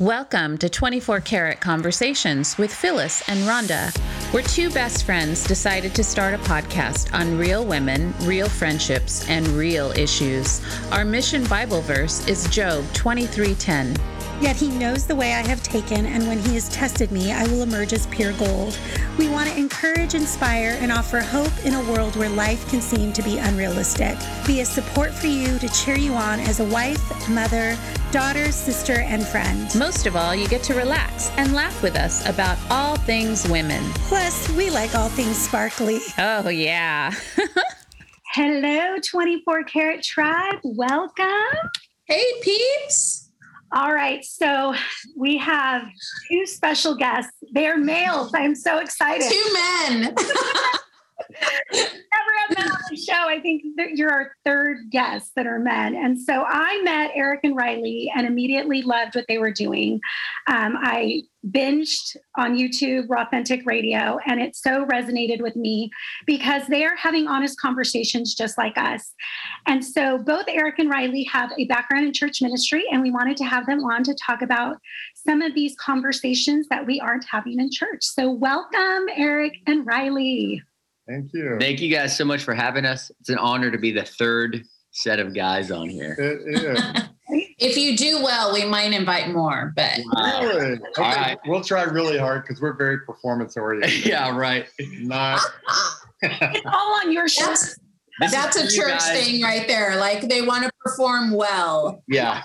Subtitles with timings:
[0.00, 3.96] Welcome to 24 Karat Conversations with Phyllis and Rhonda.
[4.34, 9.46] We're two best friends decided to start a podcast on real women, real friendships, and
[9.46, 10.60] real issues.
[10.90, 13.96] Our mission Bible verse is Job 23:10.
[14.40, 17.44] Yet he knows the way I have taken, and when he has tested me, I
[17.44, 18.78] will emerge as pure gold.
[19.16, 23.12] We want to encourage, inspire, and offer hope in a world where life can seem
[23.12, 24.16] to be unrealistic.
[24.46, 27.76] Be a support for you to cheer you on as a wife, mother,
[28.10, 29.72] daughter, sister, and friend.
[29.76, 33.82] Most of all, you get to relax and laugh with us about all things women.
[34.08, 36.00] Plus, we like all things sparkly.
[36.18, 37.12] Oh, yeah.
[38.32, 40.58] Hello, 24 Karat Tribe.
[40.64, 41.70] Welcome.
[42.06, 43.23] Hey, peeps.
[43.74, 44.72] All right, so
[45.16, 45.82] we have
[46.30, 47.32] two special guests.
[47.50, 48.30] They're males.
[48.32, 49.28] I'm so excited.
[49.28, 50.14] Two men.
[51.30, 53.28] Have men on the show.
[53.28, 53.62] I think
[53.94, 55.94] you're our third guest that are men.
[55.94, 60.00] And so I met Eric and Riley and immediately loved what they were doing.
[60.46, 65.90] Um, I binged on YouTube Authentic Radio, and it so resonated with me
[66.26, 69.12] because they are having honest conversations just like us.
[69.66, 73.36] And so both Eric and Riley have a background in church ministry, and we wanted
[73.38, 74.78] to have them on to talk about
[75.14, 78.02] some of these conversations that we aren't having in church.
[78.02, 80.62] So welcome, Eric and Riley.
[81.08, 81.56] Thank you.
[81.60, 83.10] Thank you guys so much for having us.
[83.20, 86.14] It's an honor to be the third set of guys on here.
[86.18, 87.02] It is.
[87.58, 89.98] if you do well, we might invite more, but
[90.40, 90.72] really?
[90.72, 91.38] Okay, All right.
[91.46, 94.06] We'll try really hard because we're very performance oriented.
[94.06, 94.66] yeah, right.
[94.78, 95.40] Not.
[96.22, 97.44] It's all on your show.
[97.46, 97.78] that's
[98.20, 99.24] This that's a is for you church guys.
[99.26, 99.96] thing right there.
[99.96, 102.02] Like they want to perform well.
[102.08, 102.42] Yeah.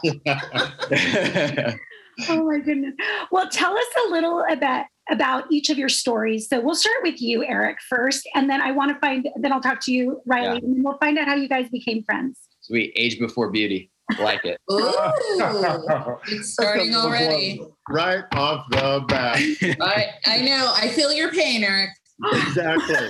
[2.30, 2.94] Oh my goodness.
[3.32, 6.48] Well, tell us a little about about each of your stories.
[6.50, 9.28] So we'll start with you, Eric, first, and then I want to find.
[9.38, 10.66] Then I'll talk to you, Riley, Yeah.
[10.66, 12.40] and then we'll find out how you guys became friends.
[12.62, 12.92] Sweet.
[12.96, 13.92] Age before beauty.
[14.20, 14.60] Like it.
[14.72, 14.80] Ooh,
[16.28, 17.62] it's starting already.
[17.90, 19.38] right off the bat.
[19.82, 20.74] I I know.
[20.76, 21.90] I feel your pain, Eric.
[22.34, 23.10] Exactly.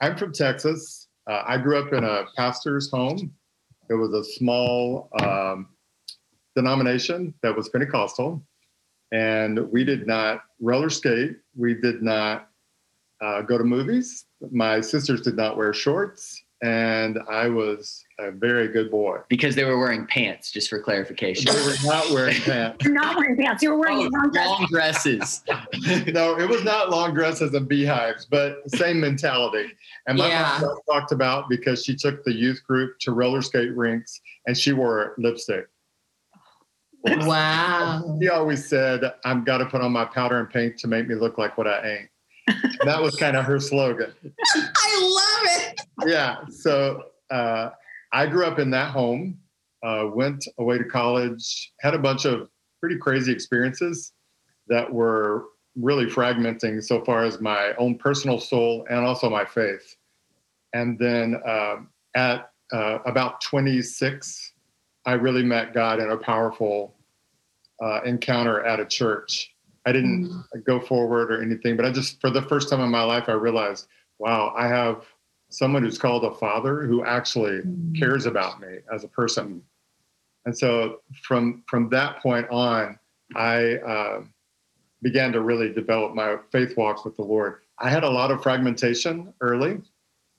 [0.00, 1.08] I'm from Texas.
[1.28, 3.32] Uh, I grew up in a pastor's home.
[3.88, 5.68] It was a small um,
[6.56, 8.42] denomination that was Pentecostal.
[9.12, 11.36] And we did not roller skate.
[11.54, 12.48] We did not
[13.22, 14.24] uh, go to movies.
[14.50, 16.42] My sisters did not wear shorts.
[16.62, 19.18] And I was a very good boy.
[19.28, 21.52] Because they were wearing pants, just for clarification.
[21.54, 22.82] They were not wearing pants.
[22.82, 23.62] You're not wearing pants.
[23.62, 24.46] You were wearing Oh, long dress.
[24.48, 25.44] long dresses.
[26.08, 29.66] no, it was not long dresses and beehives, but same mentality.
[30.08, 30.58] And my Yeah.
[30.62, 34.72] mom talked about because she took the youth group to roller skate rinks and she
[34.72, 35.66] wore lipstick.
[37.26, 38.16] Wow.
[38.20, 41.14] he always said, "I've got to put on my powder and paint to make me
[41.14, 42.08] look like what I ain't."
[42.84, 44.12] that was kind of her slogan.
[44.54, 45.80] I love it.
[46.06, 46.36] Yeah.
[46.48, 47.70] So uh,
[48.12, 49.38] I grew up in that home.
[49.82, 51.72] Uh, went away to college.
[51.80, 52.48] Had a bunch of
[52.80, 54.12] pretty crazy experiences
[54.68, 55.44] that were
[55.76, 59.96] really fragmenting so far as my own personal soul and also my faith.
[60.72, 64.52] And then um, at uh, about 26,
[65.04, 66.95] I really met God in a powerful
[67.82, 69.52] uh, encounter at a church.
[69.84, 73.02] I didn't go forward or anything, but I just, for the first time in my
[73.02, 73.86] life, I realized,
[74.18, 75.04] wow, I have
[75.48, 77.60] someone who's called a father who actually
[77.96, 79.62] cares about me as a person.
[80.44, 82.98] And so from from that point on,
[83.34, 84.22] I uh,
[85.02, 87.60] began to really develop my faith walk with the Lord.
[87.78, 89.80] I had a lot of fragmentation early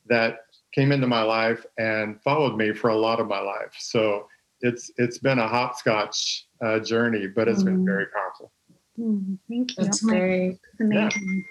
[0.08, 0.40] that
[0.74, 3.75] came into my life and followed me for a lot of my life.
[3.78, 4.28] So
[4.62, 7.85] it's it's been a hopscotch uh, journey, but it's been Mm.
[7.85, 8.51] very powerful.
[9.00, 9.84] Mm, thank you.
[9.84, 10.57] That's great.
[10.79, 11.45] That's amazing.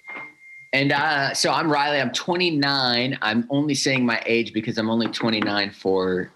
[0.73, 2.01] And uh, so I'm Riley.
[2.01, 3.19] I'm 29.
[3.23, 6.33] I'm only saying my age because I'm only 29 for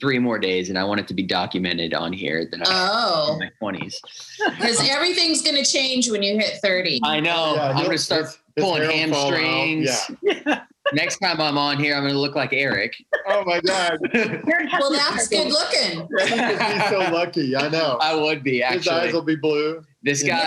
[0.00, 3.32] three more days, and I want it to be documented on here that I'm Oh,
[3.32, 3.94] in my 20s.
[4.50, 7.00] because everything's going to change when you hit 30.
[7.02, 7.54] I know.
[7.56, 9.40] Yeah, I'm gonna start his- his pulling hair will fall out.
[9.40, 10.10] hamstrings.
[10.22, 10.62] Yeah.
[10.92, 12.94] Next time I'm on here, I'm gonna look like Eric.
[13.28, 13.98] Oh my God.
[14.12, 16.08] Well, that's good looking.
[16.18, 17.56] He's so lucky.
[17.56, 17.98] I know.
[18.00, 19.12] I would be His eyes actually.
[19.12, 19.82] will be blue.
[20.02, 20.46] This guy,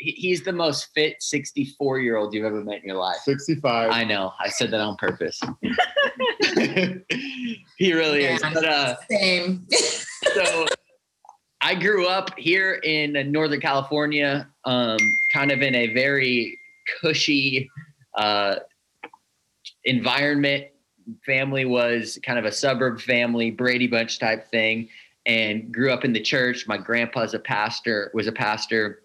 [0.00, 3.18] he- he's the most fit 64 year old you've ever met in your life.
[3.24, 3.90] 65.
[3.92, 4.32] I know.
[4.40, 5.40] I said that on purpose.
[7.78, 8.42] he really is.
[8.42, 9.66] But uh, Same.
[10.34, 10.66] so
[11.60, 14.98] I grew up here in Northern California, um,
[15.32, 16.58] kind of in a very
[17.00, 17.70] cushy
[18.18, 18.56] uh,
[19.84, 20.66] environment.
[21.26, 24.88] Family was kind of a suburb family, Brady Bunch type thing,
[25.26, 26.66] and grew up in the church.
[26.66, 29.02] My grandpa's a pastor, was a pastor,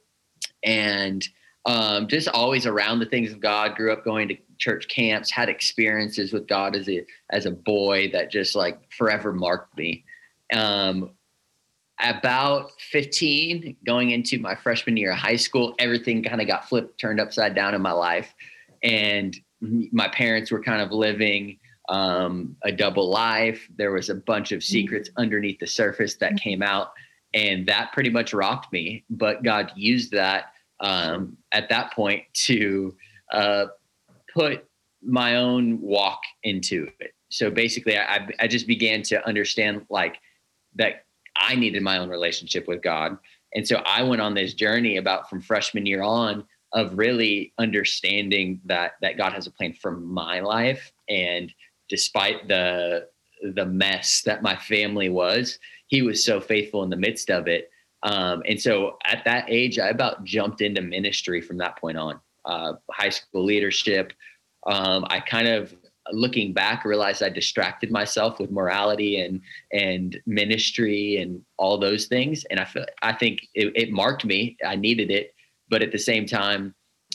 [0.64, 1.28] and
[1.66, 3.76] um, just always around the things of God.
[3.76, 8.10] Grew up going to church camps, had experiences with God as a as a boy
[8.12, 10.04] that just like forever marked me.
[10.54, 11.12] Um,
[12.00, 17.00] about 15, going into my freshman year of high school, everything kind of got flipped,
[17.00, 18.34] turned upside down in my life.
[18.84, 21.58] And my parents were kind of living
[21.90, 23.68] um, a double life.
[23.78, 26.92] There was a bunch of secrets underneath the surface that came out,
[27.34, 29.04] and that pretty much rocked me.
[29.10, 32.96] But God used that um, at that point to
[33.32, 33.66] uh,
[34.34, 34.66] put
[35.02, 37.14] my own walk into it.
[37.30, 40.18] So basically, I, I just began to understand like
[40.76, 41.06] that
[41.36, 43.18] I needed my own relationship with God.
[43.54, 48.60] And so I went on this journey about from freshman year on of really understanding
[48.66, 51.54] that that God has a plan for my life and
[51.90, 53.08] despite the
[53.54, 57.70] the mess that my family was, he was so faithful in the midst of it.
[58.04, 62.20] Um, and so at that age, I about jumped into ministry from that point on.
[62.46, 64.14] Uh, high school leadership.
[64.66, 65.76] Um, I kind of
[66.14, 69.42] looking back realized I distracted myself with morality and
[69.74, 72.46] and ministry and all those things.
[72.46, 74.58] And I feel I think it, it marked me.
[74.66, 75.34] I needed it,
[75.70, 76.74] but at the same time,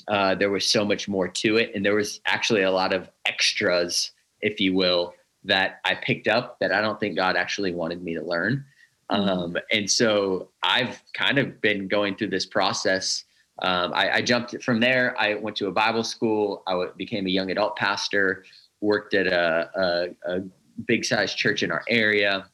[0.08, 3.08] uh, there was so much more to it, and there was actually a lot of
[3.26, 5.14] extras, if you will,
[5.44, 8.64] that I picked up that I don't think God actually wanted me to learn.
[9.10, 9.28] Mm-hmm.
[9.28, 13.24] Um, and so I've kind of been going through this process.
[13.60, 15.14] Um, I, I, jumped from there.
[15.20, 16.62] I went to a Bible school.
[16.66, 18.44] I w- became a young adult pastor.
[18.80, 19.70] Worked at a,
[20.26, 20.40] a, a
[20.86, 22.46] big size church in our area,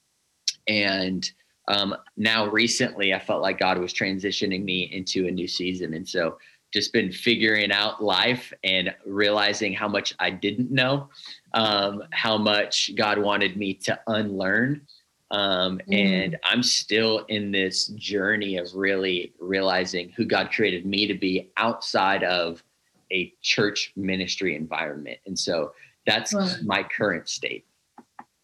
[0.67, 1.31] and
[1.69, 6.09] um, now recently I felt like God was transitioning me into a new season, and
[6.09, 6.39] so
[6.73, 11.09] just been figuring out life and realizing how much I didn't know,
[11.55, 14.83] um, how much God wanted me to unlearn.
[15.31, 15.95] Um, mm.
[15.95, 21.51] And I'm still in this journey of really realizing who God created me to be
[21.57, 22.63] outside of
[23.11, 25.19] a church ministry environment.
[25.27, 25.73] And so
[26.07, 27.65] that's my current state.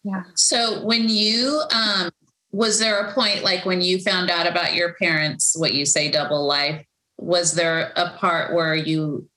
[0.03, 0.23] Yeah.
[0.35, 2.11] So when you, um,
[2.55, 6.09] was there a point like when you found out about your parents, what you say
[6.09, 6.85] double life,
[7.17, 9.27] was there a part where you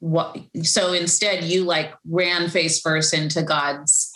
[0.00, 4.10] what so instead you like ran face first into god's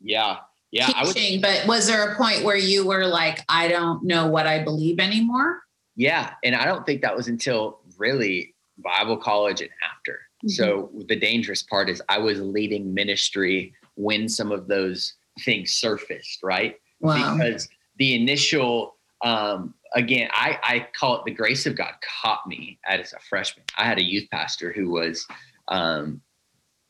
[0.00, 0.38] yeah
[0.70, 4.26] yeah teaching, would, but was there a point where you were like i don't know
[4.26, 5.60] what i believe anymore
[5.96, 10.12] yeah and i don't think that was until really bible college and after.
[10.12, 10.48] Mm-hmm.
[10.48, 15.12] so the dangerous part is i was leading ministry when some of those
[15.44, 17.36] things surfaced right wow.
[17.36, 22.78] because the initial um, again, I, I call it the grace of God caught me
[22.86, 23.64] as a freshman.
[23.76, 25.26] I had a youth pastor who was
[25.68, 26.20] um,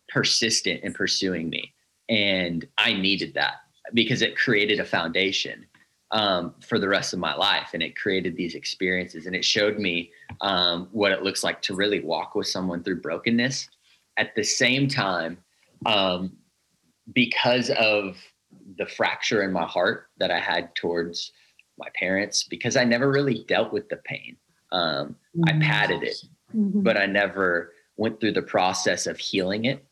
[0.08, 1.72] persistent in pursuing me,
[2.08, 3.54] and I needed that
[3.94, 5.66] because it created a foundation
[6.12, 9.78] um, for the rest of my life, and it created these experiences, and it showed
[9.78, 10.10] me
[10.40, 13.68] um, what it looks like to really walk with someone through brokenness.
[14.16, 15.38] At the same time,
[15.86, 16.36] um,
[17.14, 18.16] because of
[18.80, 21.32] the fracture in my heart that I had towards
[21.78, 24.38] my parents because I never really dealt with the pain.
[24.72, 25.42] Um, mm-hmm.
[25.46, 26.16] I padded it,
[26.56, 26.80] mm-hmm.
[26.80, 29.84] but I never went through the process of healing it.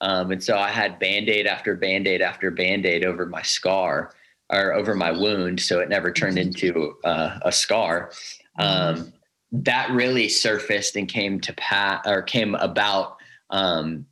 [0.00, 3.42] Um, and so I had band aid after band aid after band aid over my
[3.42, 4.12] scar
[4.52, 5.60] or over my wound.
[5.60, 6.48] So it never turned mm-hmm.
[6.48, 8.10] into uh, a scar.
[8.58, 9.08] Um, mm-hmm.
[9.52, 13.18] that really surfaced and came to pat or came about
[13.50, 14.06] um,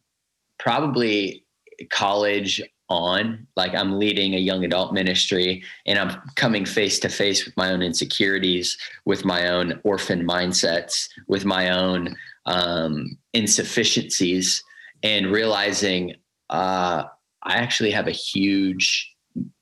[0.61, 1.44] probably
[1.91, 3.46] college on.
[3.56, 7.70] Like i'm leading a young adult ministry and i'm coming face to face with my
[7.70, 12.16] own insecurities with my own orphan mindsets with my own
[12.47, 14.62] um, insufficiencies
[15.02, 16.14] and realizing
[16.50, 17.04] uh,
[17.44, 19.14] i actually have a huge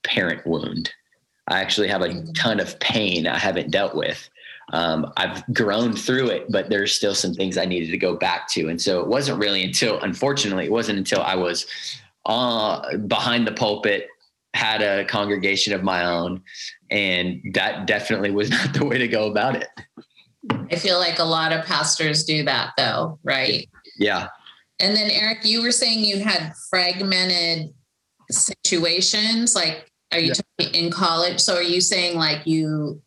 [0.03, 0.91] parent wound.
[1.49, 4.29] I actually have a ton of pain i haven't dealt with.
[4.73, 8.49] Um, I've grown through it, but there's still some things I needed to go back
[8.49, 8.69] to.
[8.69, 11.67] And so it wasn't really until, unfortunately, it wasn't until I was
[12.29, 14.07] uh, behind the pulpit,
[14.55, 16.43] had a congregation of my own,
[16.91, 19.69] and that definitely was not the way to go about it.
[20.71, 23.69] I feel like a lot of pastors do that, though, right?
[23.99, 24.29] Yeah.
[24.81, 27.75] And then, Eric, you were saying you had fragmented
[28.31, 29.55] situations.
[29.55, 30.69] Like, are you yeah.
[30.69, 31.41] in college?
[31.41, 33.03] So, are you saying like you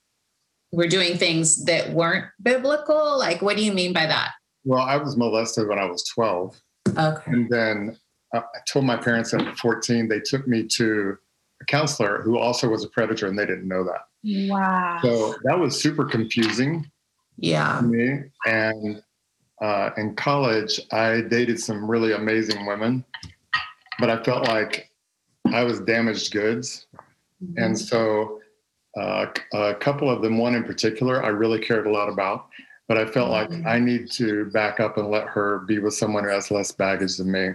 [0.72, 3.18] were doing things that weren't biblical?
[3.18, 4.32] Like, what do you mean by that?
[4.66, 6.60] Well, I was molested when I was 12.
[6.98, 7.32] Okay.
[7.32, 7.98] And then
[8.34, 11.18] I told my parents at 14, they took me to
[11.62, 14.08] a counselor who also was a predator and they didn't know that.
[14.24, 15.00] Wow.
[15.02, 16.90] So that was super confusing.
[17.38, 17.80] Yeah.
[17.80, 18.24] To me.
[18.46, 19.04] And
[19.62, 23.06] uh, in college, I dated some really amazing women,
[24.00, 24.92] but I felt like
[25.54, 26.88] I was damaged goods.
[27.44, 27.64] Mm-hmm.
[27.64, 28.40] And so
[28.98, 32.48] uh, a couple of them, one in particular, I really cared a lot about,
[32.88, 33.64] but I felt mm-hmm.
[33.64, 36.72] like I need to back up and let her be with someone who has less
[36.72, 37.50] baggage than me.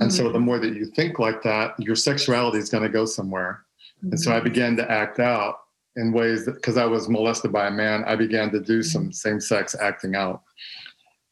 [0.00, 0.44] And so the mm-hmm.
[0.44, 3.64] more that you think like that, your sexuality is going to go somewhere.
[4.02, 4.44] And so I mm-hmm.
[4.44, 5.60] began to act out
[5.96, 9.12] in ways that because I was molested by a man, I began to do some
[9.12, 10.42] same sex acting out.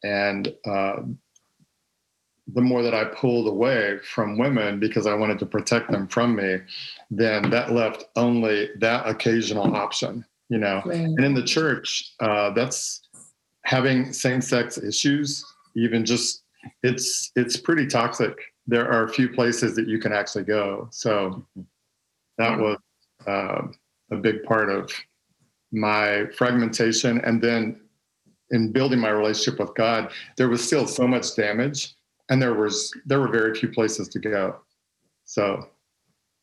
[0.03, 1.01] And uh,
[2.53, 6.35] the more that I pulled away from women because I wanted to protect them from
[6.35, 6.59] me,
[7.09, 10.81] then that left only that occasional option, you know.
[10.85, 10.97] Right.
[10.97, 13.01] And in the church, uh, that's
[13.63, 15.43] having same sex issues,
[15.75, 16.43] even just
[16.83, 18.37] it's it's pretty toxic.
[18.67, 20.87] There are a few places that you can actually go.
[20.91, 21.45] So
[22.37, 22.77] that was
[23.27, 23.61] uh,
[24.11, 24.91] a big part of
[25.71, 27.21] my fragmentation.
[27.21, 27.79] And then
[28.51, 31.95] in building my relationship with God, there was still so much damage,
[32.29, 34.57] and there was there were very few places to go.
[35.25, 35.67] So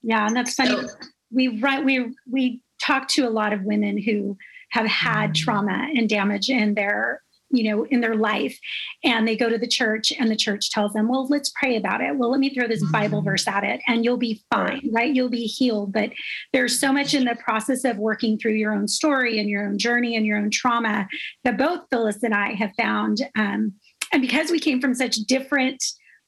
[0.03, 0.89] Yeah, and that's funny.
[1.31, 4.37] We right we we talk to a lot of women who
[4.71, 7.23] have had trauma and damage in their
[7.53, 8.59] you know in their life
[9.05, 12.01] and they go to the church and the church tells them well let's pray about
[12.01, 12.17] it.
[12.17, 13.25] Well let me throw this bible Mhm.
[13.27, 15.15] verse at it and you'll be fine right?
[15.15, 15.93] You'll be healed.
[15.93, 16.11] But
[16.53, 19.79] there's so much in the process of working through your own story and your own
[19.79, 21.07] journey and your own trauma
[21.45, 23.73] that both phyllis and i have found um,
[24.13, 25.83] and because we came from such different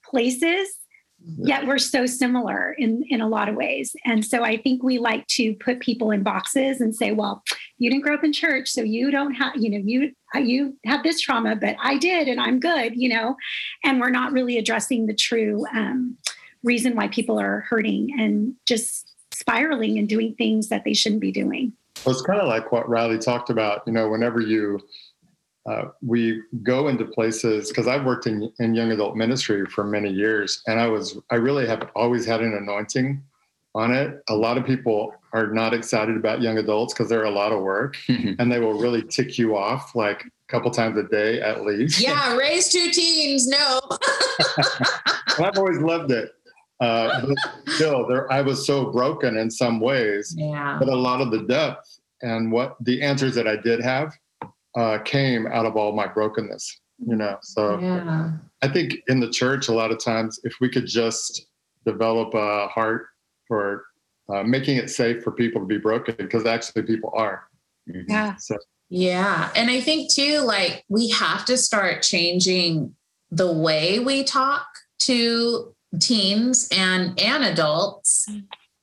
[0.05, 0.69] places
[1.39, 4.99] yet we're so similar in in a lot of ways and so i think we
[4.99, 7.43] like to put people in boxes and say well
[7.79, 11.03] you didn't grow up in church so you don't have you know you you have
[11.03, 13.37] this trauma but i did and i'm good you know
[13.85, 16.17] and we're not really addressing the true um,
[16.63, 21.33] reason why people are hurting and just spiraling and doing things that they shouldn't be
[21.33, 21.73] doing
[22.05, 23.83] Well, it's kind of like what Riley talked about.
[23.87, 24.81] You know, whenever you
[25.67, 30.11] uh, we go into places because I've worked in in young adult ministry for many
[30.11, 33.23] years, and I was I really have always had an anointing
[33.75, 34.23] on it.
[34.29, 37.63] A lot of people are not excited about young adults because they're a lot of
[37.63, 41.65] work, and they will really tick you off like a couple times a day at
[41.65, 42.01] least.
[42.01, 43.47] Yeah, raise two teens.
[43.49, 43.81] No.
[44.59, 46.31] And I've always loved it.
[46.81, 50.35] Uh, but still, there I was so broken in some ways.
[50.37, 50.77] Yeah.
[50.79, 54.13] but a lot of the depth and what the answers that I did have
[54.77, 57.39] uh, came out of all my brokenness, you know.
[57.43, 58.33] So Yeah.
[58.63, 61.47] I think in the church, a lot of times, if we could just
[61.85, 63.07] develop a heart
[63.47, 63.85] for
[64.33, 67.49] uh, making it safe for people to be broken, because actually people are.
[68.09, 68.57] yeah So
[68.89, 69.51] Yeah.
[69.55, 72.95] And I think too, like we have to start changing
[73.31, 74.67] the way we talk
[75.01, 78.29] to teens and and adults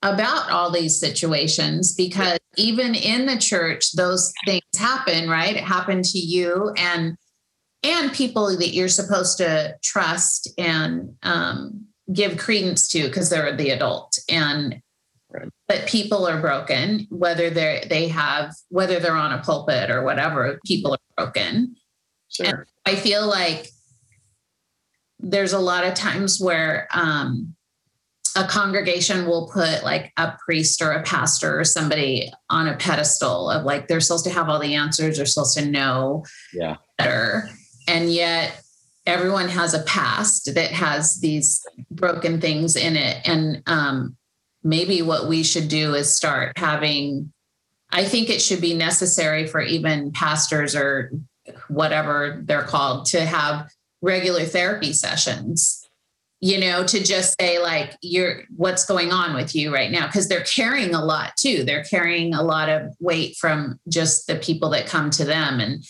[0.02, 6.04] about all these situations because even in the church those things happen right it happened
[6.04, 7.16] to you and
[7.84, 13.70] and people that you're supposed to trust and um, give credence to because they're the
[13.70, 14.80] adult and
[15.34, 15.48] Right.
[15.66, 20.60] but people are broken whether they're they have whether they're on a pulpit or whatever
[20.66, 21.74] people are broken
[22.28, 22.66] sure.
[22.84, 23.68] I feel like
[25.18, 27.54] there's a lot of times where um,
[28.36, 33.50] a congregation will put like a priest or a pastor or somebody on a pedestal
[33.50, 36.76] of like they're supposed to have all the answers, they're supposed to know Yeah.
[36.98, 37.48] better.
[37.88, 38.60] And yet
[39.06, 43.26] everyone has a past that has these broken things in it.
[43.28, 44.16] And um,
[44.62, 47.32] maybe what we should do is start having,
[47.90, 51.12] I think it should be necessary for even pastors or
[51.68, 53.68] whatever they're called to have
[54.00, 55.81] regular therapy sessions
[56.42, 60.06] you know to just say like you're what's going on with you right now?
[60.08, 61.62] Because they're carrying a lot too.
[61.62, 65.60] They're carrying a lot of weight from just the people that come to them.
[65.60, 65.84] And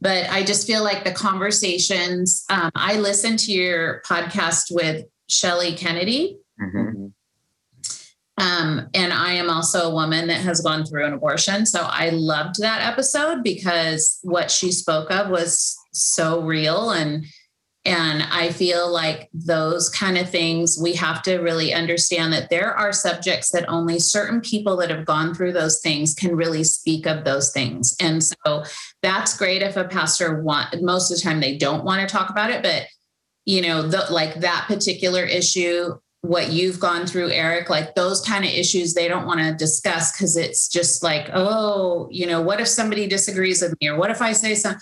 [0.00, 5.74] but i just feel like the conversations um, i listened to your podcast with shelly
[5.74, 6.38] kennedy.
[6.58, 7.12] Mhm.
[8.38, 11.66] um, and I am also a woman that has gone through an abortion.
[11.66, 17.26] So I loved that episode because what she spoke of was so real and
[17.86, 22.74] and I feel like those kind of things we have to really understand that there
[22.74, 27.06] are subjects that only certain people that have gone through those things can really speak
[27.06, 27.96] of those things.
[27.98, 28.64] And so
[29.02, 32.28] that's great if a pastor want most of the time they don't want to talk
[32.28, 32.86] about it, but
[33.46, 38.44] you know, the, like that particular issue what you've gone through, Eric, like those kind
[38.44, 42.60] of issues they don't want to discuss because it's just like, oh, you know, what
[42.60, 44.80] if somebody disagrees with me or what if I say something?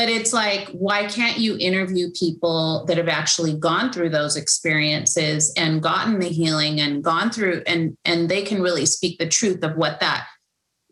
[0.00, 5.52] But it's like, why can't you interview people that have actually gone through those experiences
[5.58, 9.62] and gotten the healing and gone through and and they can really speak the truth
[9.62, 10.26] of what that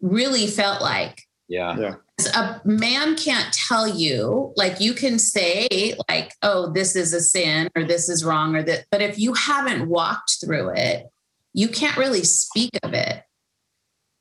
[0.03, 1.23] really felt like?
[1.49, 1.79] Yeah.
[1.79, 1.95] yeah.
[2.35, 7.71] A man can't tell you like you can say like oh this is a sin
[7.75, 11.07] or this is wrong or that but if you haven't walked through it
[11.55, 13.23] you can't really speak of it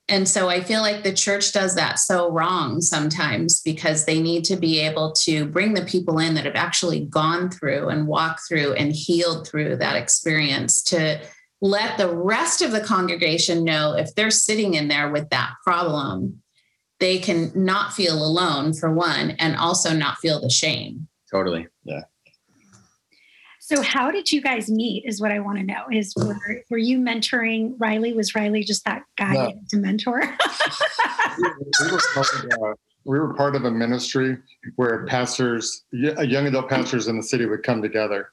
[0.09, 4.43] and so i feel like the church does that so wrong sometimes because they need
[4.43, 8.41] to be able to bring the people in that have actually gone through and walked
[8.47, 11.19] through and healed through that experience to
[11.61, 16.41] let the rest of the congregation know if they're sitting in there with that problem,
[16.99, 21.07] they can not feel alone for one, and also not feel the shame.
[21.31, 21.67] Totally.
[23.67, 25.03] So, how did you guys meet?
[25.05, 25.87] Is what I want to know.
[25.91, 26.37] Is were,
[26.69, 28.13] were you mentoring Riley?
[28.13, 29.59] Was Riley just that guy No.
[29.71, 30.21] to mentor?
[31.37, 34.37] we were part of a, we were part of a ministry
[34.77, 38.29] where pastors, y- young adult pastors in the city would come together.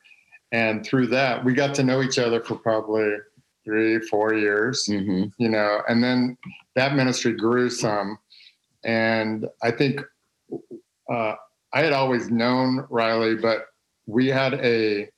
[0.52, 3.16] And through that, we got to know each other for probably
[3.64, 6.38] three, four years, hmm you know, and then
[6.76, 8.18] that ministry grew some.
[8.84, 10.00] And I think
[11.12, 11.34] uh,
[11.72, 13.66] I had always known Riley, but
[14.06, 15.10] we had a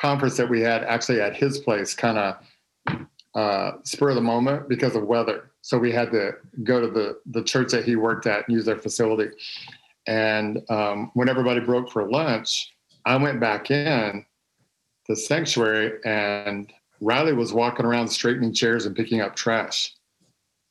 [0.00, 4.68] conference that we had actually at his place, kind of uh, spur of the moment
[4.68, 5.50] because of weather.
[5.60, 6.32] So we had to
[6.64, 9.30] go to the the church that he worked at and use their facility.
[10.06, 12.72] And um, when everybody broke for lunch,
[13.04, 14.24] I went back in
[15.06, 19.94] the sanctuary, and Riley was walking around straightening chairs and picking up trash.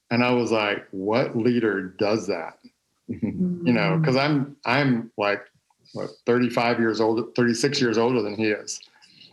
[0.10, 2.58] And I was like, "What leader does that?"
[3.10, 5.46] You know, because I'm I'm like
[5.94, 8.80] what 35 years old, 36 years older than he is.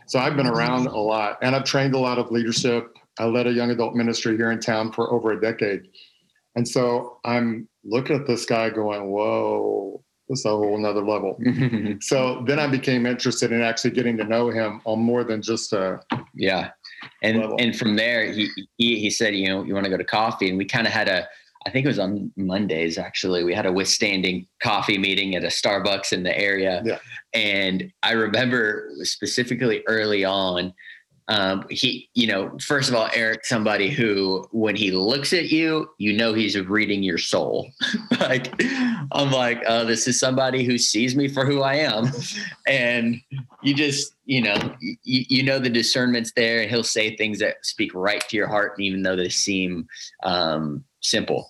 [0.07, 0.55] So I've been mm-hmm.
[0.55, 2.95] around a lot, and I've trained a lot of leadership.
[3.19, 5.87] I led a young adult ministry here in town for over a decade.
[6.55, 11.39] And so I'm looking at this guy going, whoa, this is a whole nother level.
[12.01, 15.71] So then I became interested in actually getting to know him on more than just
[15.73, 15.99] a,
[16.33, 16.71] Yeah.
[17.21, 17.57] And Level.
[17.59, 20.49] and from there he, he he said, you know, you want to go to coffee.
[20.49, 21.27] And we kind of had a
[21.65, 23.43] I think it was on Mondays actually.
[23.43, 26.83] We had a withstanding coffee meeting at a Starbucks in the area.
[26.85, 26.99] Yeah.
[27.33, 30.73] And I remember specifically early on,
[31.27, 35.89] um, he, you know, first of all, Eric, somebody who, when he looks at you,
[35.97, 37.71] you know, he's reading your soul.
[38.19, 38.53] like,
[39.11, 42.11] I'm like, oh, this is somebody who sees me for who I am.
[42.67, 43.19] And
[43.63, 47.65] you just, you know, you, you know, the discernment's there and he'll say things that
[47.65, 48.79] speak right to your heart.
[48.79, 49.87] Even though they seem
[50.23, 51.49] um, simple.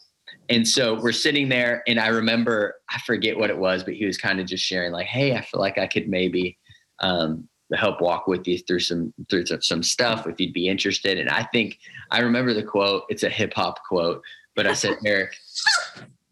[0.50, 4.06] And so we're sitting there, and I remember, I forget what it was, but he
[4.06, 6.58] was kind of just sharing, like, hey, I feel like I could maybe
[7.00, 11.18] um, help walk with you through some through some- some stuff if you'd be interested.
[11.18, 11.80] And I think
[12.12, 13.04] I remember the quote.
[13.10, 14.22] It's a hip hop quote,
[14.56, 15.36] but I said, Eric,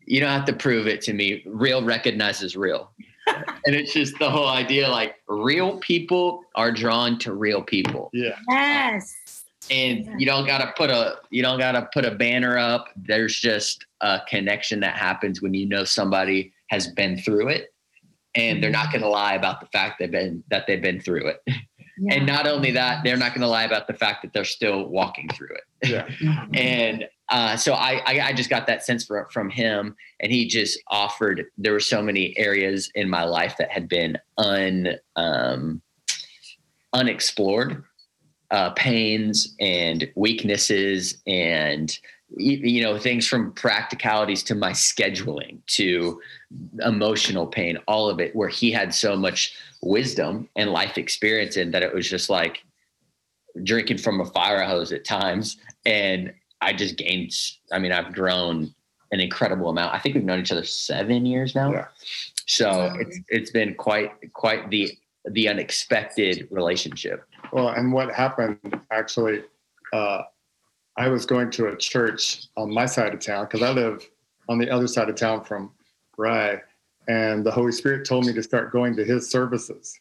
[0.05, 1.43] you don't have to prove it to me.
[1.45, 2.91] Real recognizes real.
[3.27, 8.37] And it's just the whole idea like real people are drawn to real people yeah.
[8.49, 9.42] yes.
[9.69, 12.87] And you don't gotta put a you don't gotta put a banner up.
[12.95, 17.73] There's just a connection that happens when you know somebody has been through it.
[18.35, 21.41] And they're not gonna lie about the fact they've been that they've been through it.
[21.99, 22.15] Yeah.
[22.15, 25.29] and not only that they're not gonna lie about the fact that they're still walking
[25.29, 25.89] through it.
[25.89, 26.45] Yeah.
[26.53, 30.47] and uh, so I, I I just got that sense from from him, and he
[30.47, 31.45] just offered.
[31.57, 35.81] There were so many areas in my life that had been un um,
[36.93, 37.83] unexplored,
[38.53, 41.99] uh, pains and weaknesses, and
[42.37, 46.21] you know things from practicalities to my scheduling to
[46.85, 48.33] emotional pain, all of it.
[48.35, 52.63] Where he had so much wisdom and life experience in that it was just like
[53.63, 57.31] drinking from a fire hose at times and I just gained.
[57.71, 58.73] I mean, I've grown
[59.11, 59.93] an incredible amount.
[59.93, 61.71] I think we've known each other seven years now.
[61.71, 61.87] Yeah.
[62.47, 64.91] So it's it's been quite quite the
[65.25, 67.25] the unexpected relationship.
[67.53, 68.57] Well, and what happened
[68.91, 69.43] actually,
[69.93, 70.23] uh,
[70.97, 74.09] I was going to a church on my side of town because I live
[74.49, 75.71] on the other side of town from
[76.17, 76.59] Rye,
[77.07, 79.99] and the Holy Spirit told me to start going to his services.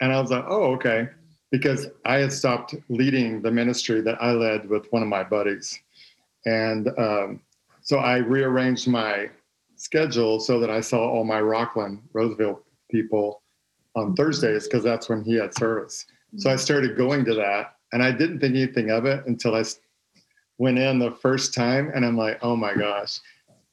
[0.00, 1.10] And I was like, oh, okay.
[1.50, 5.78] Because I had stopped leading the ministry that I led with one of my buddies.
[6.46, 7.40] And um,
[7.82, 9.28] so I rearranged my
[9.76, 13.42] schedule so that I saw all my Rocklin, Roseville people
[13.94, 16.06] on Thursdays because that's when he had service.
[16.36, 19.64] So I started going to that, and I didn't think anything of it until I
[20.58, 23.20] went in the first time, and I'm like, oh my gosh.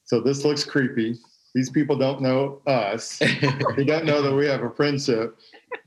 [0.06, 1.18] So this looks creepy.
[1.54, 3.20] These people don't know us.
[3.76, 5.38] they don't know that we have a friendship.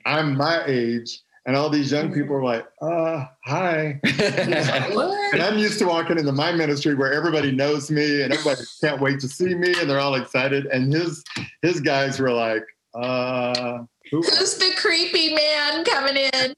[0.05, 4.01] I'm my age, and all these young people are like, uh, hi.
[5.35, 9.01] And I'm used to walking into my ministry where everybody knows me and everybody can't
[9.01, 10.67] wait to see me and they're all excited.
[10.67, 11.25] And his
[11.61, 12.63] his guys were like,
[12.95, 13.79] uh,
[14.11, 16.55] Who's the creepy man coming in?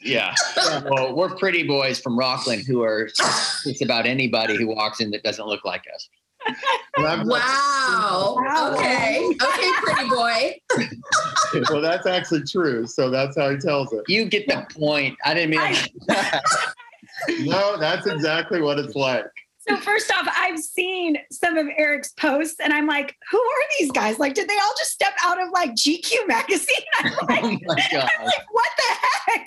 [0.00, 0.34] yeah.
[0.84, 3.08] Well, we're pretty boys from Rocklin who are
[3.64, 6.08] it's about anybody who walks in that doesn't look like us.
[6.98, 7.24] Wow.
[7.26, 8.72] Wow.
[8.74, 9.26] Okay.
[9.42, 10.60] Okay, pretty boy.
[11.70, 12.86] well, that's actually true.
[12.86, 14.02] So that's how he tells it.
[14.08, 15.16] You get the point.
[15.24, 16.40] I didn't mean I-
[17.40, 19.24] No, that's exactly what it's like.
[19.68, 23.90] So first off, I've seen some of Eric's posts, and I'm like, who are these
[23.90, 24.18] guys?
[24.18, 26.66] Like, did they all just step out of like GQ magazine?
[26.98, 28.10] Oh I'm like, oh my God.
[28.18, 28.82] I'm like what the
[29.26, 29.46] heck?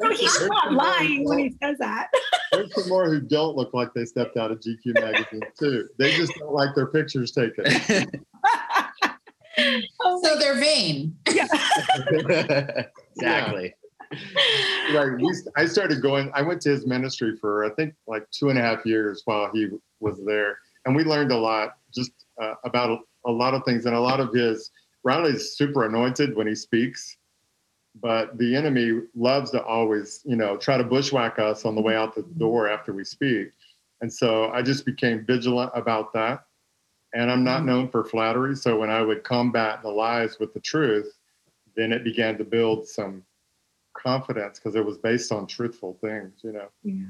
[0.00, 2.08] So he's not lying when he says that.
[2.52, 5.88] There's some more who don't look like they stepped out of GQ magazine too.
[5.98, 7.64] They just don't like their pictures taken.
[10.00, 11.16] Oh So they're vain.
[13.16, 13.74] exactly.
[14.94, 15.16] Right.
[15.16, 16.30] We, I started going.
[16.34, 19.50] I went to his ministry for I think like two and a half years while
[19.50, 23.64] he was there, and we learned a lot just uh, about a, a lot of
[23.64, 24.70] things and a lot of his.
[25.02, 27.16] Riley's super anointed when he speaks,
[28.00, 31.96] but the enemy loves to always, you know, try to bushwhack us on the way
[31.96, 33.52] out the door after we speak.
[34.00, 36.44] And so I just became vigilant about that.
[37.14, 38.56] And I'm not known for flattery.
[38.56, 41.16] So when I would combat the lies with the truth,
[41.76, 43.22] then it began to build some
[44.04, 46.68] confidence because it was based on truthful things, you know.
[46.82, 47.06] Yeah.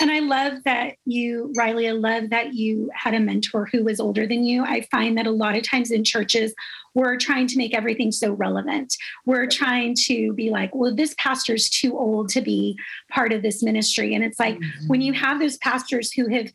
[0.00, 4.00] And I love that you, Riley, I love that you had a mentor who was
[4.00, 4.64] older than you.
[4.64, 6.54] I find that a lot of times in churches,
[6.94, 8.96] we're trying to make everything so relevant.
[9.26, 12.78] We're trying to be like, well, this pastor's too old to be
[13.10, 14.14] part of this ministry.
[14.14, 15.24] And it's like when you mm-hmm.
[15.24, 16.50] have those pastors who have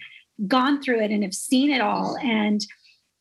[0.48, 2.28] gone through it and have seen it all mm-hmm.
[2.28, 2.66] and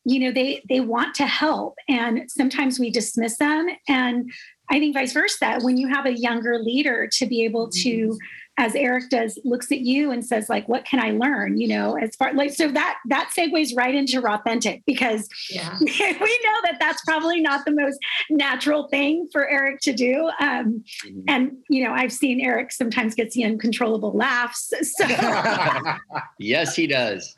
[0.03, 4.29] you know they they want to help and sometimes we dismiss them and
[4.71, 8.17] i think vice versa when you have a younger leader to be able to
[8.57, 11.97] as eric does looks at you and says like what can i learn you know
[11.97, 15.77] as far like so that that segues right into authentic because Yeah.
[15.81, 17.99] we know that that's probably not the most
[18.29, 21.23] natural thing for eric to do um, Mhm.
[21.27, 25.05] and you know i've seen eric sometimes gets the uncontrollable laughs so
[26.39, 27.35] yes, he does.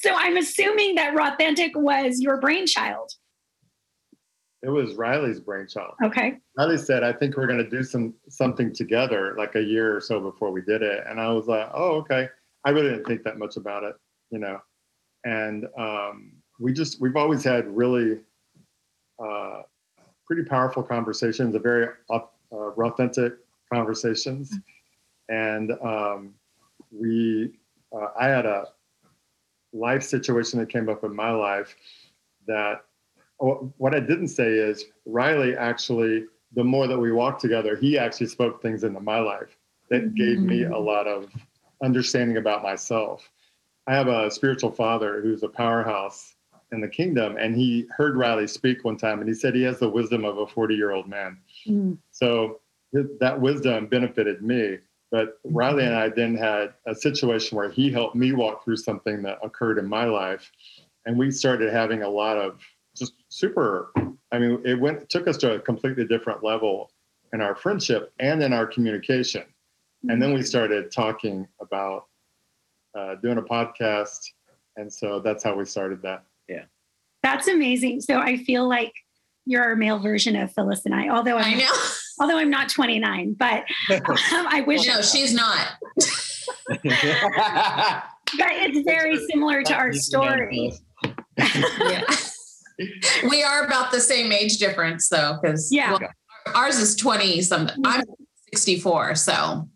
[0.00, 3.10] so i'm assuming that authentic was your brainchild
[4.62, 5.94] It was Riley's brainchild.
[6.04, 9.96] okay Riley said, I think we're going to do some something together like a year
[9.96, 11.04] or so before we did it.
[11.08, 12.28] And I was like, oh, okay.
[12.64, 13.96] I really didn't think that much about it,
[14.30, 14.60] you know.
[15.24, 18.20] And um, we just, we've always had really
[19.22, 19.62] uh,
[20.26, 23.34] pretty powerful conversations, a very au- uh, authentic
[23.72, 24.52] conversations.
[25.28, 26.34] And um,
[26.90, 27.52] we,
[27.92, 28.66] uh, I had a
[29.72, 31.74] life situation that came up in my life
[32.46, 32.84] that
[33.40, 37.98] Oh, what I didn't say is Riley actually, the more that we walked together, he
[37.98, 39.56] actually spoke things into my life
[39.90, 40.84] that gave me a mm-hmm.
[40.84, 41.30] lot of
[41.82, 43.28] understanding about myself.
[43.86, 46.34] I have a spiritual father who's a powerhouse
[46.70, 49.78] in the kingdom, and he heard Riley speak one time, and he said he has
[49.78, 51.38] the wisdom of a 40 year old man.
[51.68, 51.98] Mm.
[52.10, 52.60] So
[52.92, 54.78] that wisdom benefited me.
[55.10, 56.12] But Riley and mm-hmm.
[56.12, 59.86] I then had a situation where he helped me walk through something that occurred in
[59.86, 60.50] my life.
[61.04, 62.60] And we started having a lot of
[63.32, 63.92] super,
[64.32, 66.90] I mean, it went, took us to a completely different level
[67.32, 69.44] in our friendship and in our communication.
[70.08, 72.06] And then we started talking about
[72.98, 74.18] uh, doing a podcast.
[74.76, 76.24] And so that's how we started that.
[76.48, 76.64] Yeah,
[77.22, 78.92] that's amazing so i feel like
[79.46, 81.72] you're our male version of phyllis and i although I i'm know.
[82.20, 85.68] although i'm not 29 but um, i wish No, she's not.
[85.96, 86.06] but
[88.52, 90.72] it's very similar to our story
[91.38, 92.02] Yeah.
[93.30, 95.96] we are about the same age difference though, because Yeah.
[96.54, 97.76] ours is 20 something.
[97.84, 98.04] I'm
[98.52, 99.68] 64, so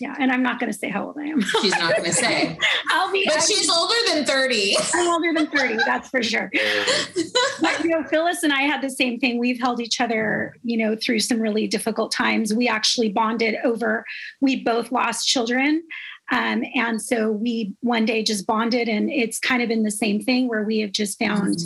[0.00, 2.12] yeah and i'm not going to say how old i am she's not going to
[2.12, 2.58] say.
[2.90, 4.76] i'll be But I'm- she's older than 30.
[4.92, 6.50] I'm older than 30, that's for sure.
[7.60, 9.38] But you know, Phyllis and I had the same thing.
[9.38, 12.52] We've held each other, you know, through some really difficult times.
[12.52, 14.04] We actually bonded over,
[14.40, 15.82] we both lost children.
[16.30, 20.20] Um, and so we one day just bonded, and it's kind of been the same
[20.20, 21.58] thing where we have just found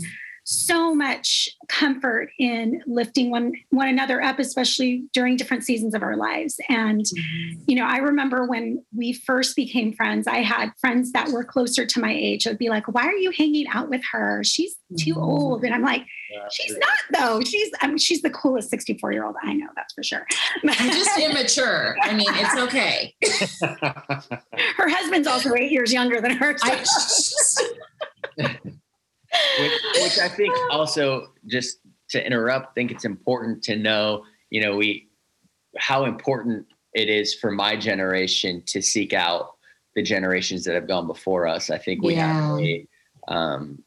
[0.50, 6.16] so much comfort in lifting one one another up especially during different seasons of our
[6.16, 7.04] lives and
[7.66, 11.84] you know i remember when we first became friends i had friends that were closer
[11.84, 15.14] to my age i'd be like why are you hanging out with her she's too
[15.16, 15.22] Mhm.
[15.22, 16.48] old and i'm like Yeah.
[16.50, 19.92] she's not though she's i mean she's the coolest 64 year old i know that's
[19.92, 20.26] for sure
[20.64, 21.96] I'm just immature.
[22.02, 23.14] I mean, it's okay.
[24.76, 27.64] her husband's also eight years younger than her so-
[28.40, 28.58] I,
[29.60, 31.78] which, which I think also just
[32.10, 35.08] to interrupt, think it's important to know, you know, we
[35.76, 39.56] how important it is for my generation to seek out
[39.94, 41.70] the generations that have gone before us.
[41.70, 42.86] I think we have a
[43.28, 43.82] um,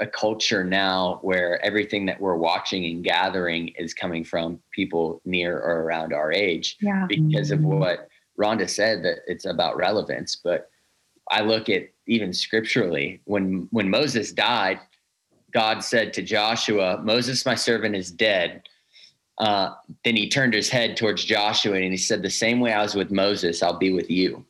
[0.00, 5.56] a culture now where everything that we're watching and gathering is coming from people near
[5.56, 7.78] or around our age yeah because of Mhm.
[7.78, 10.34] what Rhonda said that it's about relevance.
[10.34, 10.68] But
[11.30, 14.80] I look at even scripturally when when Moses died,
[15.52, 18.62] God said to Joshua, "Moses, my servant, is dead."
[19.38, 22.82] Uh, then he turned his head towards Joshua and he said, "The same way I
[22.82, 24.44] was with Moses, I'll be with you."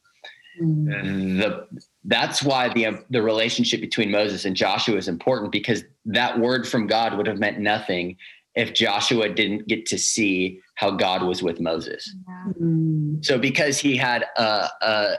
[0.61, 1.39] Mm.
[1.41, 1.67] the
[2.05, 6.69] that's why the um, the relationship between Moses and Joshua is important because that word
[6.69, 8.17] from God would have meant nothing
[8.55, 12.15] if Joshua didn't get to see how God was with Moses.
[12.29, 12.53] Yeah.
[12.61, 13.25] Mm.
[13.25, 15.17] So because he had a, a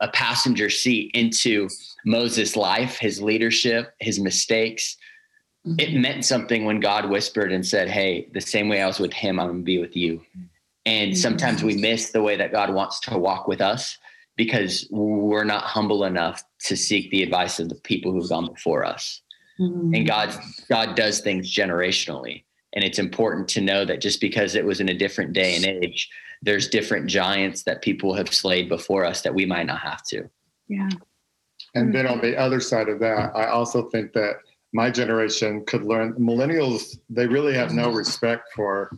[0.00, 1.68] a passenger seat into
[2.04, 4.96] Moses' life, his leadership, his mistakes,
[5.66, 5.80] mm-hmm.
[5.80, 9.12] it meant something when God whispered and said, Hey, the same way I was with
[9.12, 10.22] him, I'm gonna be with you.
[10.84, 11.18] And mm-hmm.
[11.18, 13.98] sometimes we miss the way that God wants to walk with us
[14.36, 18.84] because we're not humble enough to seek the advice of the people who've gone before
[18.84, 19.22] us.
[19.58, 19.94] Mm-hmm.
[19.94, 20.34] And God
[20.68, 22.44] God does things generationally.
[22.74, 25.64] And it's important to know that just because it was in a different day and
[25.64, 26.10] age,
[26.42, 30.28] there's different giants that people have slayed before us that we might not have to.
[30.68, 30.88] Yeah.
[31.74, 34.36] And then on the other side of that, I also think that
[34.72, 36.14] my generation could learn.
[36.14, 38.90] Millennials, they really have no respect for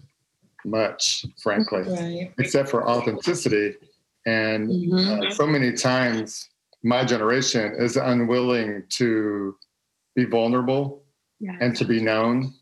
[0.64, 2.33] much, frankly, Right.
[2.38, 3.77] except for authenticity.
[4.27, 5.27] And Mhm.
[5.27, 6.48] uh, so many times,
[6.83, 9.57] my generation is unwilling to
[10.14, 11.05] be vulnerable
[11.40, 11.57] Yeah.
[11.61, 12.53] and to be known.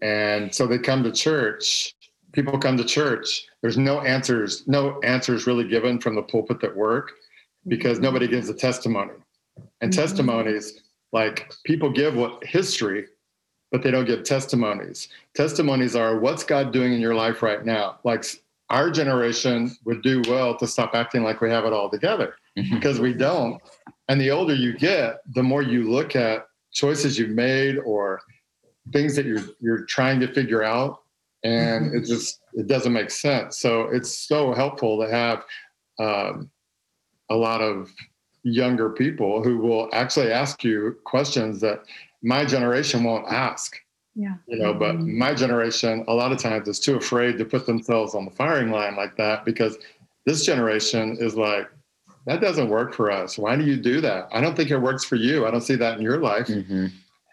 [0.00, 1.94] And so they come to church.
[2.34, 3.46] People come to church.
[3.62, 7.12] There's no answers, no answers really given from the pulpit that work
[7.68, 9.12] because nobody gives a testimony.
[9.80, 9.96] And Mhm.
[9.96, 13.06] testimonies, like people give what history,
[13.70, 15.08] but they don't give testimonies.
[15.34, 18.00] Testimonies are what's God doing in your life right now?
[18.02, 18.24] Like
[18.68, 22.98] our generation would do well to stop acting like we have it all together because
[22.98, 23.62] we don't.
[24.08, 28.20] And the older you get, the more you look at choices you've made or
[28.92, 31.03] things that you're you're trying to figure out,
[31.44, 33.58] and it just it doesn't make sense.
[33.58, 35.44] So it's so helpful to have
[35.98, 36.50] um,
[37.30, 37.90] a lot of
[38.42, 41.82] younger people who will actually ask you questions that
[42.22, 43.76] my generation won't ask
[44.14, 44.34] Yeah.
[44.46, 45.14] you know but Mhm.
[45.16, 48.70] my generation a lot of times is too afraid to put themselves on the firing
[48.70, 49.78] line like that because
[50.26, 51.66] this generation is like
[52.26, 55.04] that doesn't work for us why do you do that i don't think it works
[55.04, 56.48] for you i don't see that in your life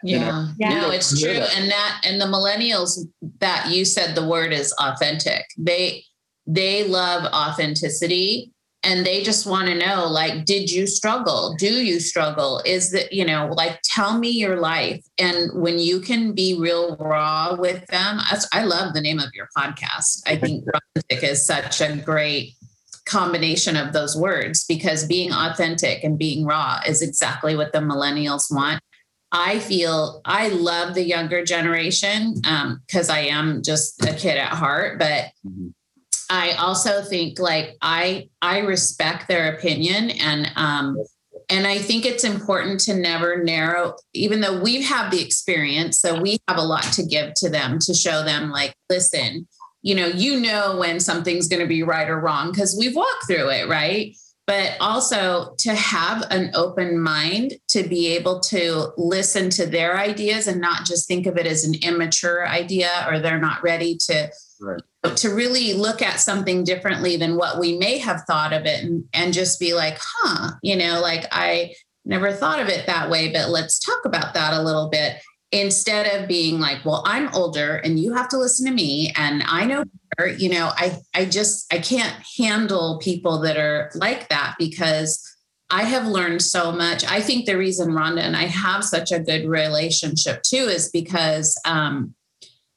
[0.03, 0.09] Mhm.
[0.09, 0.47] You know, Yeah.
[0.57, 0.81] Yeah.
[0.81, 1.33] No, it's true.
[1.33, 1.57] that.
[1.57, 2.99] And that and the millennials
[3.39, 5.45] that you said the word is authentic.
[5.57, 6.03] They
[6.47, 8.51] they love authenticity
[8.83, 11.55] and they just want to know like did you struggle?
[11.57, 12.61] Do you struggle?
[12.65, 15.03] Is that, you know, like tell me your life.
[15.19, 19.29] And when you can be real raw with them, I, I love the name of
[19.33, 20.23] your podcast.
[20.25, 22.53] I think authentic is such a great
[23.05, 28.53] combination of those words because being authentic and being raw is exactly what the millennials
[28.53, 28.81] want.
[29.31, 32.35] I feel I love the younger generation
[32.85, 35.73] because I am just a kid at heart, but Mhm.
[36.29, 40.97] I also think like I I respect their opinion and um
[41.49, 46.19] and I think it's important to never narrow, even though we have the experience, so
[46.19, 49.47] we have a lot to give to them to show them like, listen,
[49.81, 53.27] you know, you know when something's going to be right or wrong because we've walked
[53.27, 54.15] through it, right?
[54.51, 60.45] But also to have an open mind to be able to listen to their ideas
[60.45, 64.29] and not just think of it as an immature idea or they're not ready to
[64.59, 65.15] Right.
[65.15, 69.05] to really look at something differently than what we may have thought of it and,
[69.13, 73.31] and just be like, huh, you know, like I never thought of it that way,
[73.31, 75.15] but let's talk about that a little bit
[75.51, 79.43] instead of being like, well, I'm older and you have to listen to me and
[79.45, 79.83] I know
[80.15, 85.27] better, you know, I I just I can't handle people that are like that because
[85.69, 87.05] I have learned so much.
[87.05, 91.57] I think the reason Rhonda and I have such a good relationship too is because
[91.65, 92.13] um,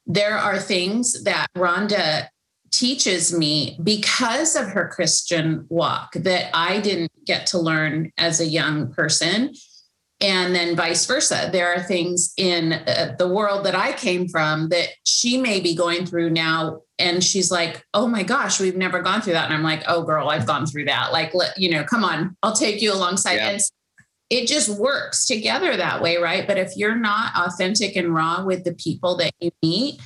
[0.06, 2.28] there are things that Rhonda
[2.70, 8.46] teaches me because of her Christian walk that I didn't get to learn as a
[8.46, 9.54] young person.
[10.20, 11.50] And then vice versa.
[11.52, 15.74] There are things in uh, the world that I came from that she may be
[15.74, 16.82] going through now.
[16.98, 19.46] And she's like, oh my gosh, we've never gone through that.
[19.46, 21.12] And I'm like, oh, girl, I've gone through that.
[21.12, 23.34] Like, let, you know, come on, I'll take you alongside.
[23.34, 23.50] Yeah.
[23.50, 23.60] And
[24.30, 26.46] it just works together that way, right?
[26.46, 30.00] But if you're not authentic and raw with the people that you meet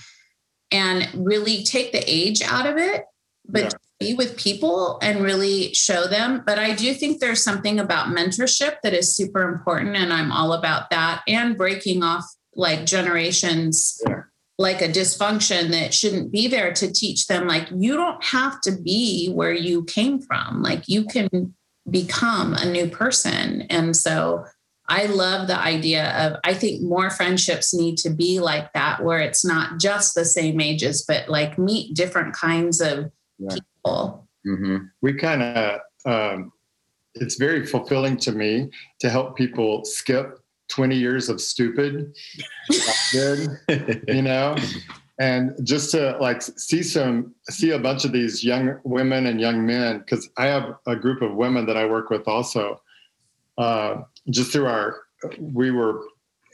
[0.71, 3.05] and really take the age out of it,
[3.47, 3.71] but Yeah.
[4.01, 6.43] Be with people and really show them.
[6.47, 9.97] But I do think there's something about mentorship that is super important.
[9.97, 14.01] And I'm all about that and breaking off like generations.
[14.09, 14.23] Yeah.
[14.61, 18.73] Like a dysfunction that shouldn't be there to teach them, like, you don't have to
[18.73, 20.65] be where you came from.
[20.65, 21.55] Like, you can
[21.89, 23.63] become a new person.
[23.71, 24.45] And so
[24.89, 29.21] I love the idea of, I think more friendships need to be like that, where
[29.21, 33.55] it's not just the same ages, but like meet different kinds of Yeah.
[33.55, 34.29] people.
[34.47, 34.91] Mhm.
[35.03, 36.53] we kind of um,
[37.15, 38.71] it's very fulfilling to me
[39.01, 42.15] to help people skip 20 years of stupid
[43.13, 43.59] good
[44.09, 44.57] you know
[45.19, 49.65] and just to like see some see a bunch of these young women and young
[49.65, 52.81] men because i have a group of women that i work with also
[53.57, 55.01] uh, just through our
[55.41, 56.05] we were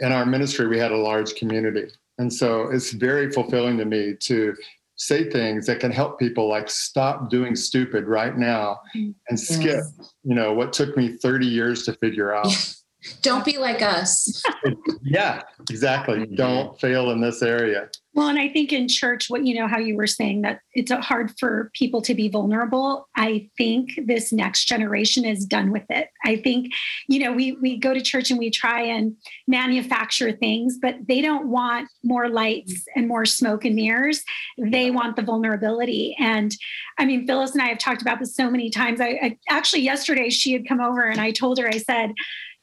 [0.00, 1.86] in our ministry we had a large community
[2.18, 4.54] and so it's very fulfilling to me to
[4.96, 9.82] say things that can help people like stop doing stupid right now and skip
[10.22, 12.46] you know what took me 30 years to figure out.
[13.20, 14.42] Don't be like us.
[15.02, 16.20] yeah exactly.
[16.20, 16.36] Mhm.
[16.36, 19.78] don't fail in this area Well, and I think in church, what you know, how
[19.78, 23.08] you were saying that it's hard for people to be vulnerable.
[23.16, 26.08] I think this next generation is done with it.
[26.24, 26.72] I think,
[27.08, 29.16] you know, we we go to church and we try and
[29.48, 32.82] manufacture things, but they don't want more lights mm.
[32.94, 34.22] and more smoke and mirrors.
[34.58, 36.14] They want the vulnerability.
[36.20, 36.54] And
[36.98, 39.00] I mean, Phyllis and I have talked about this so many times.
[39.00, 42.12] I, I actually yesterday she had come over and I told her, I said,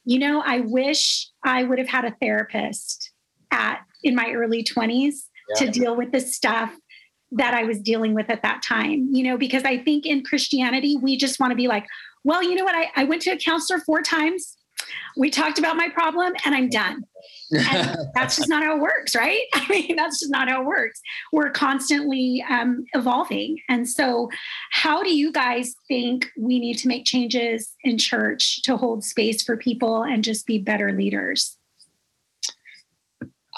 [0.06, 3.10] you know, I wish I would have had a therapist
[3.50, 5.24] at in my early 20s
[5.56, 6.72] to deal with the stuff
[7.32, 10.96] that I was dealing with at that time, you know, because I think in Christianity,
[11.00, 11.86] we just want to be like,
[12.24, 12.74] well, you know what?
[12.74, 14.56] I, I went to a counselor four times.
[15.16, 17.04] We talked about my problem and I'm done.
[17.52, 19.42] And that's just not how it works, right?
[19.54, 21.00] I mean, that's just not how it works.
[21.32, 23.58] We're constantly um, evolving.
[23.68, 24.28] And so,
[24.70, 29.42] how do you guys think we need to make changes in church to hold space
[29.42, 31.56] for people and just be better leaders?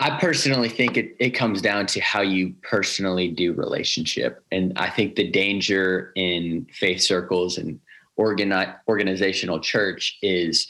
[0.00, 4.44] I personally think it, it comes down to how you personally do relationship.
[4.50, 7.78] And I think the danger in faith circles and
[8.18, 10.66] organi- organizational church is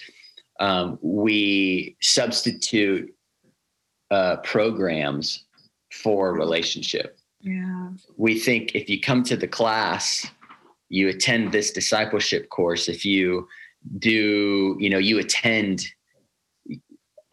[0.60, 3.14] um, we substitute
[4.10, 5.44] uh, programs
[5.90, 7.18] for relationship.
[7.40, 7.90] Yeah.
[8.16, 10.26] We think if you come to the class,
[10.90, 13.48] you attend this discipleship course, if you
[13.98, 15.86] do, you know, you attend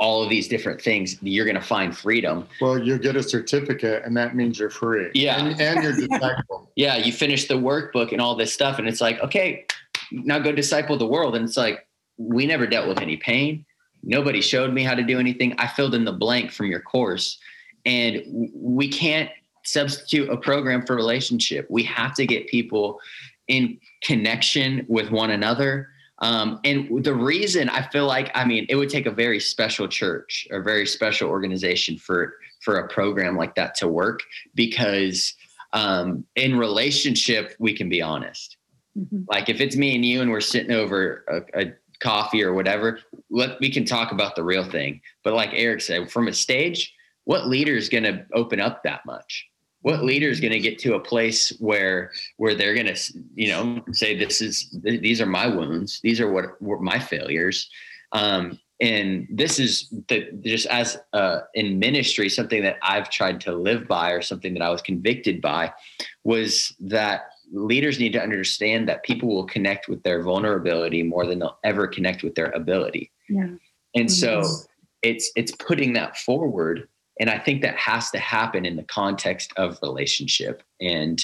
[0.01, 2.47] all of these different things, you're going to find freedom.
[2.59, 5.11] Well, you get a certificate, and that means you're free.
[5.13, 5.39] Yeah.
[5.39, 6.71] and, and you're disciple.
[6.75, 9.63] yeah, you finish the workbook and all this stuff, and it's like, okay,
[10.11, 11.35] now go disciple the world.
[11.35, 11.87] And it's like,
[12.17, 13.63] we never dealt with any pain.
[14.03, 15.53] Nobody showed me how to do anything.
[15.59, 17.37] I filled in the blank from your course.
[17.85, 18.23] And
[18.55, 19.29] we can't
[19.63, 21.67] substitute a program for relationship.
[21.69, 22.99] We have to get people
[23.47, 25.89] in connection with one another.
[26.21, 29.87] Um, and the reason I feel like, I mean, it would take a very special
[29.87, 34.21] church, a very special organization for for a program like that to work,
[34.53, 35.33] because
[35.73, 38.57] um, in relationship we can be honest.
[38.97, 39.25] Mhm.
[39.27, 42.99] Like if it's me and you and we're sitting over a, a coffee or whatever,
[43.29, 45.01] let we can talk about the real thing.
[45.23, 49.05] But like Eric said, from a stage, what leader is going to open up that
[49.05, 49.47] much?
[49.81, 52.99] What leader is going to get to a place where where they're going to
[53.35, 56.99] you know say this is th- these are my wounds, these are what were my
[56.99, 57.69] failures,
[58.11, 63.53] um, and this is the just as uh, in ministry something that I've tried to
[63.53, 65.73] live by or something that I was convicted by
[66.23, 71.39] was that leaders need to understand that people will connect with their vulnerability more than
[71.39, 73.11] they'll ever connect with their ability.
[73.29, 73.49] Yeah.
[73.93, 74.67] And so Mhm.
[75.01, 76.87] it's it's putting that forward
[77.21, 80.63] and I think that has to happen in the context of relationship.
[80.81, 81.23] And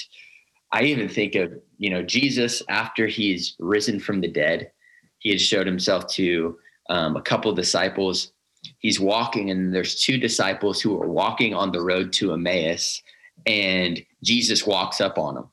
[0.72, 4.70] I even think of, you know, Jesus after he's risen from the dead,
[5.18, 6.56] he has showed himself to
[6.88, 8.32] um, a couple disciples.
[8.78, 13.02] He's walking and there's two disciples who are walking on the road to Emmaus
[13.44, 15.48] and Jesus walks up on them.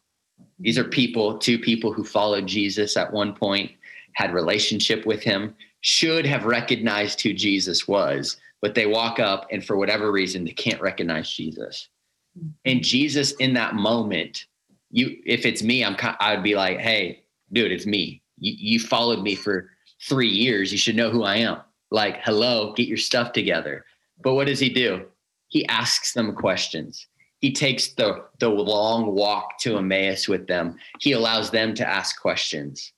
[0.60, 3.72] These are people, two people who followed Jesus at one point,
[4.14, 9.64] had relationship with him, should have recognized who Jesus was, but they walk up and
[9.64, 11.90] for whatever reason they can't recognize Jesus.
[12.36, 12.50] Mm-hmm.
[12.66, 14.46] And Jesus in that moment,
[14.90, 18.24] you if it's me, i'm i'd be like, "Hey, dude, it's me.
[18.40, 19.70] You you followed me for
[20.08, 20.72] 3 years.
[20.72, 21.60] You should know who I am."
[21.92, 23.86] Like, "Hello, get your stuff together."
[24.24, 25.06] But what does he do?
[25.50, 27.08] He asks them questions
[27.46, 30.78] he takes the the long walk to Emmaus with them.
[31.00, 32.92] He allows them to ask questions.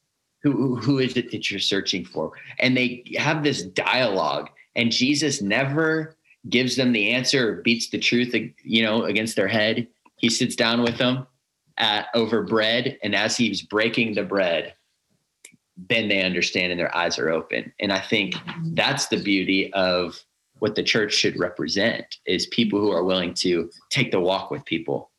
[0.43, 2.31] Who who is it that you're searching for?
[2.59, 6.15] And they have this dialogue, and Jesus never
[6.49, 9.87] gives them the answer or beats the truth, you know, against their head.
[10.17, 11.27] He sits down with them
[11.77, 14.73] at over bread, and as he's breaking the bread,
[15.89, 17.71] then they understand and their eyes are open.
[17.79, 18.35] And I think
[18.67, 20.19] that's the beauty of
[20.59, 24.65] what the church should represent is people who are willing to take the walk with
[24.65, 25.11] people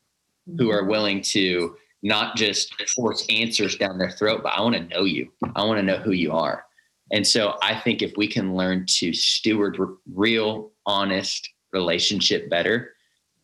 [0.57, 4.83] who are willing to not just force answers down their throat but i want to
[4.85, 6.65] know you i want to know who you are
[7.11, 12.93] and so i think if we can learn to steward r- real honest relationship better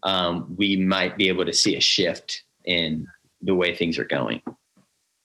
[0.03, 3.07] um, we might be able to see a shift in
[3.43, 4.41] the way things are going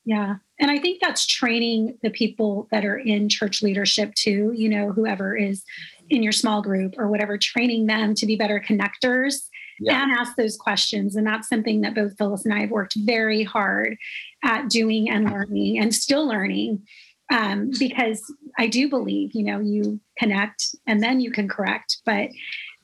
[0.06, 0.36] Yeah.
[0.60, 4.92] And I think that's training the people that are in church leadership too, you know,
[4.92, 5.64] whoever is
[6.10, 9.36] in your small group or whatever, training them to be better connectors
[9.80, 10.02] Yeah.
[10.04, 11.16] and ask those questions.
[11.16, 13.98] And that's something that both Phyllis and I have worked very hard
[14.44, 16.86] at doing and learning and still learning.
[17.32, 18.22] Um, because
[18.58, 21.98] I do believe, you know, you connect and then you can correct.
[22.06, 22.30] But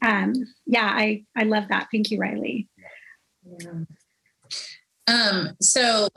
[0.04, 0.34] um,
[0.66, 1.88] yeah, I, I love that.
[1.92, 2.68] Thank you, Rylie.
[3.60, 3.86] Yeah.
[5.08, 6.10] Um, so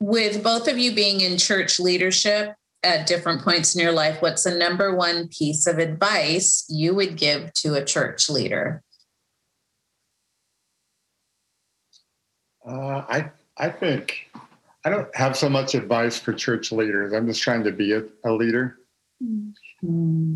[0.00, 4.44] with both of you being in church leadership at different points in your life, what's
[4.44, 8.82] the number one piece of advice you would give to a church leader?
[12.66, 14.28] Uh, I I think
[14.86, 17.12] I don't have so much advice for church leaders.
[17.12, 18.78] I'm just trying to be a, a leader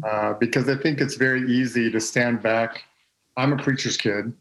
[0.05, 2.83] uh, because I think it's very easy to stand back.
[3.37, 4.33] I'm a preacher's kid,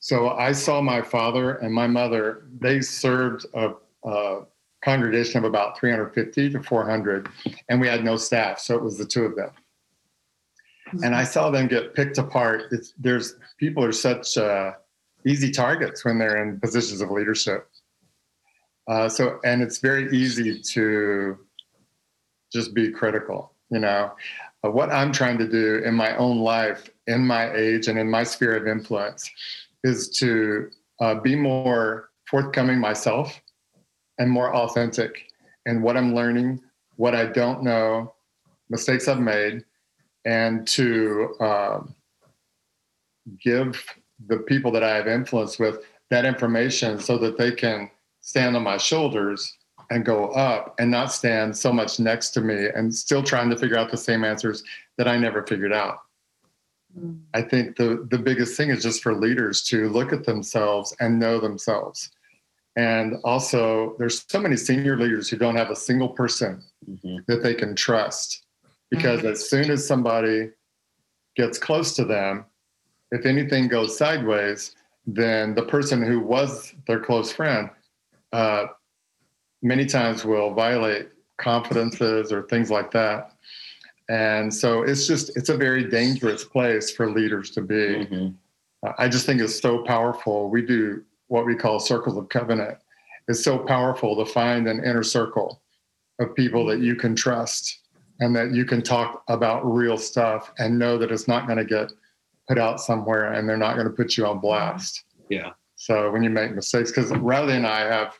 [0.00, 2.46] so I saw my father and my mother.
[2.58, 4.40] They served a, a
[4.82, 7.28] congregation of about 350 to 400,
[7.68, 9.50] and we had no staff, so it was the two of them.
[11.04, 12.72] And I saw them get picked apart.
[12.72, 14.72] It's, there's people are such uh,
[15.24, 17.68] easy targets when they're in positions of leadership.
[18.88, 21.38] Uh, so, and it's very easy to
[22.52, 23.52] just be critical.
[23.70, 24.12] You know,
[24.64, 28.10] uh, what I'm trying to do in my own life, in my age, and in
[28.10, 29.30] my sphere of influence,
[29.84, 30.70] is to
[31.00, 33.40] uh, be more forthcoming myself
[34.18, 35.26] and more authentic
[35.66, 36.60] in what I'm learning,
[36.96, 38.14] what I don't know,
[38.70, 39.64] mistakes I've made,
[40.24, 41.94] and to um,
[43.40, 43.84] give
[44.26, 47.90] the people that I have influence with that information so that they can
[48.28, 49.56] stand on my shoulders
[49.90, 53.56] and go up and not stand so much next to me and still trying to
[53.56, 54.62] figure out the same answers
[54.98, 56.00] that I never figured out.
[57.32, 61.18] I think the the biggest thing is just for leaders to look at themselves and
[61.18, 62.10] know themselves.
[62.76, 67.24] And also there's so many senior leaders who don't have a single person Mhm.
[67.28, 68.44] that they can trust
[68.90, 70.50] because as soon as somebody
[71.34, 72.44] gets close to them
[73.10, 74.60] if anything goes sideways
[75.06, 77.70] then the person who was their close friend
[78.32, 78.66] uh,
[79.62, 81.08] many times will violate
[81.38, 83.32] confidences or things like that
[84.08, 88.34] and so it's just it's a very dangerous place for leaders to be Mhm.
[88.86, 90.48] uh, I just think it's so powerful.
[90.50, 92.78] We do what we call circles of covenant.
[93.28, 95.60] It's so powerful to find an inner circle
[96.20, 97.80] of people that you can trust
[98.20, 101.64] and that you can talk about real stuff and know that it's not going to
[101.64, 101.92] get
[102.48, 105.04] put out somewhere and they're not going to put you on blast.
[105.28, 105.50] Yeah.
[105.78, 108.14] So when you make mistakes, because Rylie and I have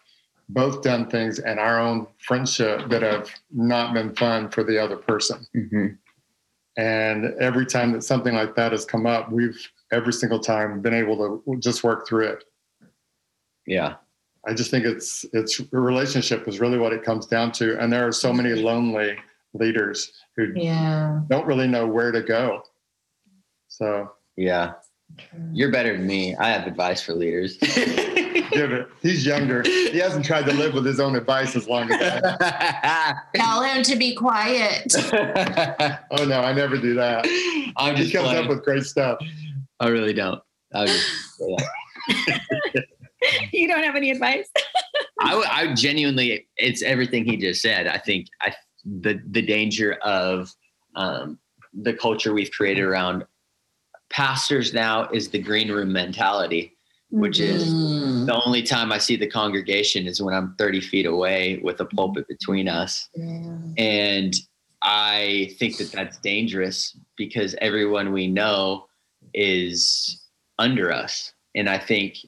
[0.49, 4.97] both done things in our own friendship that have not been fun for the other
[4.97, 5.45] person.
[5.55, 5.99] Mhm.
[6.77, 9.61] And every time that something like that has come up, we've
[9.93, 12.45] every single time been able to just work through it.
[13.67, 13.97] Yeah.
[14.47, 17.79] I just think it's it's a relationship is really what it comes down to.
[17.81, 19.19] And there are so many lonely
[19.53, 21.23] leaders who Yeah.
[21.29, 22.63] don't really know where to go.
[23.67, 24.75] So Yeah.
[25.53, 26.37] You're better than me.
[26.37, 27.57] I have advice for leaders.
[28.51, 28.89] give it.
[29.03, 29.63] He's younger.
[29.63, 33.15] He hasn't tried to live with his own advice as long as I.
[33.37, 34.95] Tell him to be quiet.
[36.11, 37.27] Oh no, I never do that.
[37.77, 38.45] I'm He just comes playing.
[38.45, 39.19] up with great stuff.
[39.81, 40.41] I really don't.
[40.75, 41.43] I, was just,
[42.75, 42.81] yeah.
[43.53, 44.49] you don't have any advice?
[45.21, 47.87] I, genuinely, it's everything he just said.
[47.87, 48.55] I think I
[48.85, 50.53] the the danger of
[50.95, 51.39] um,
[51.75, 53.25] the culture we've created around
[54.11, 56.77] pastors now is the green room mentality,
[57.11, 58.27] which is Mm.
[58.27, 61.85] the only time I see the congregation is when I'm 30 feet away with a
[61.87, 63.09] pulpit between us.
[63.77, 64.35] And
[64.83, 68.87] I think that that's dangerous because everyone we know
[69.35, 70.25] is
[70.59, 71.33] under us.
[71.55, 72.19] And I think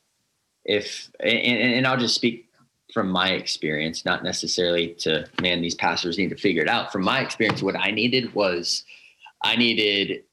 [0.65, 2.47] if, and, and I'll just speak
[2.93, 6.91] from my experience, not necessarily to, man, these pastors need to figure it out.
[6.93, 8.85] From my experience, what I needed was
[9.43, 10.25] I needed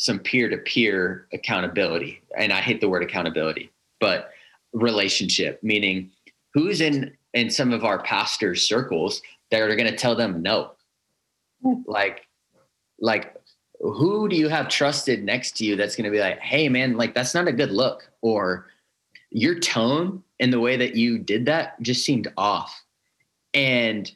[0.00, 2.22] some peer to peer accountability.
[2.34, 3.70] And I hate the word accountability,
[4.00, 4.30] but
[4.72, 6.10] relationship, meaning
[6.54, 9.20] who's in, in some of our pastors' circles
[9.50, 10.72] that are going to tell them no
[11.86, 12.26] like
[13.00, 13.34] like
[13.80, 16.96] who do you have trusted next to you that's going to be like hey man
[16.96, 18.68] like that's not a good look or
[19.30, 22.82] your tone and the way that you did that just seemed off
[23.52, 24.12] and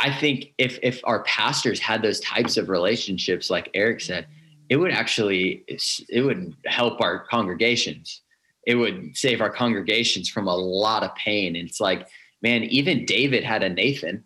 [0.00, 4.26] i think if if our pastors had those types of relationships like eric said
[4.68, 8.22] it would actually it would help our congregations
[8.66, 12.06] it would save our congregations from a lot of pain and it's like
[12.42, 14.24] man even david had a nathan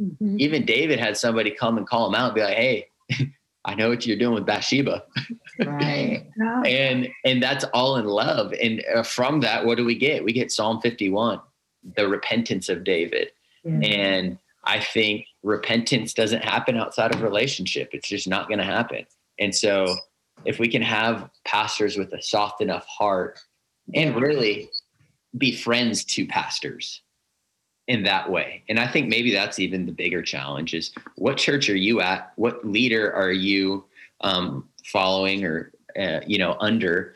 [0.00, 0.38] Mhm.
[0.38, 2.86] even David had somebody come and call him out and be like, "Hey,
[3.64, 5.02] I know what you're doing with Bathsheba,"
[5.58, 6.24] Right.
[6.38, 6.62] Yeah.
[6.66, 8.52] and and that's all in love.
[8.62, 10.22] And uh, from that, what do we get?
[10.22, 11.40] We get Psalm 51,
[11.96, 13.32] the repentance of David.
[13.64, 17.90] And I think repentance doesn't happen outside of relationship.
[17.92, 19.04] It's just not going to happen.
[19.38, 19.94] And so
[20.44, 23.38] if we can have pastors with a soft enough heart
[23.94, 24.70] and really
[25.36, 27.02] be friends to pastors
[27.86, 28.62] in that way.
[28.68, 32.32] And I think maybe that's even the bigger challenge is what church are you at?
[32.36, 33.86] What leader are you
[34.20, 37.14] um, following or, uh, you know, under?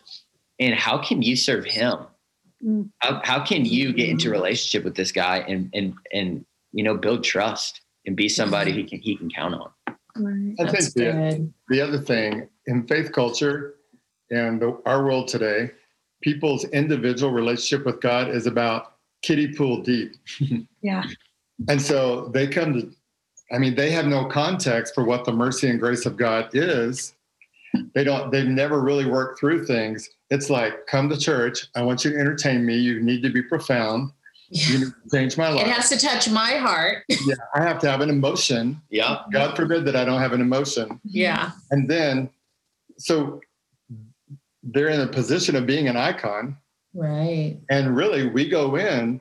[0.58, 1.98] And how can you serve him?
[2.64, 2.90] Mm.
[2.98, 6.96] How, how can you get into relationship with this guy and, and, and, you know,
[6.96, 9.70] build trust and be somebody he can, he can count on?
[10.16, 10.54] Right.
[10.60, 13.76] I That's think the, the other thing in faith culture
[14.30, 15.70] and the, our world today,
[16.22, 20.12] people's individual relationship with God is about kiddie pool deep.
[20.84, 21.04] Yeah.
[21.68, 22.90] And so they come to,
[23.52, 27.14] I mean, they have no context for what the mercy and grace of God is.
[27.94, 30.10] They don't, they've never really worked through things.
[30.30, 31.68] It's like, come to church.
[31.76, 32.76] I want you to entertain me.
[32.76, 34.10] You need to be profound.
[34.55, 37.05] You need to change my It has to touch my heart.
[37.09, 38.80] yeah, I have to have an emotion.
[38.90, 39.22] Yeah.
[39.32, 41.00] God forbid that I don't have an emotion.
[41.05, 41.53] Yeah.
[41.70, 42.28] And then,
[42.98, 43.40] so
[44.62, 46.57] they're in a position of being an icon.
[46.94, 47.59] Right.
[47.70, 49.20] And really, we go in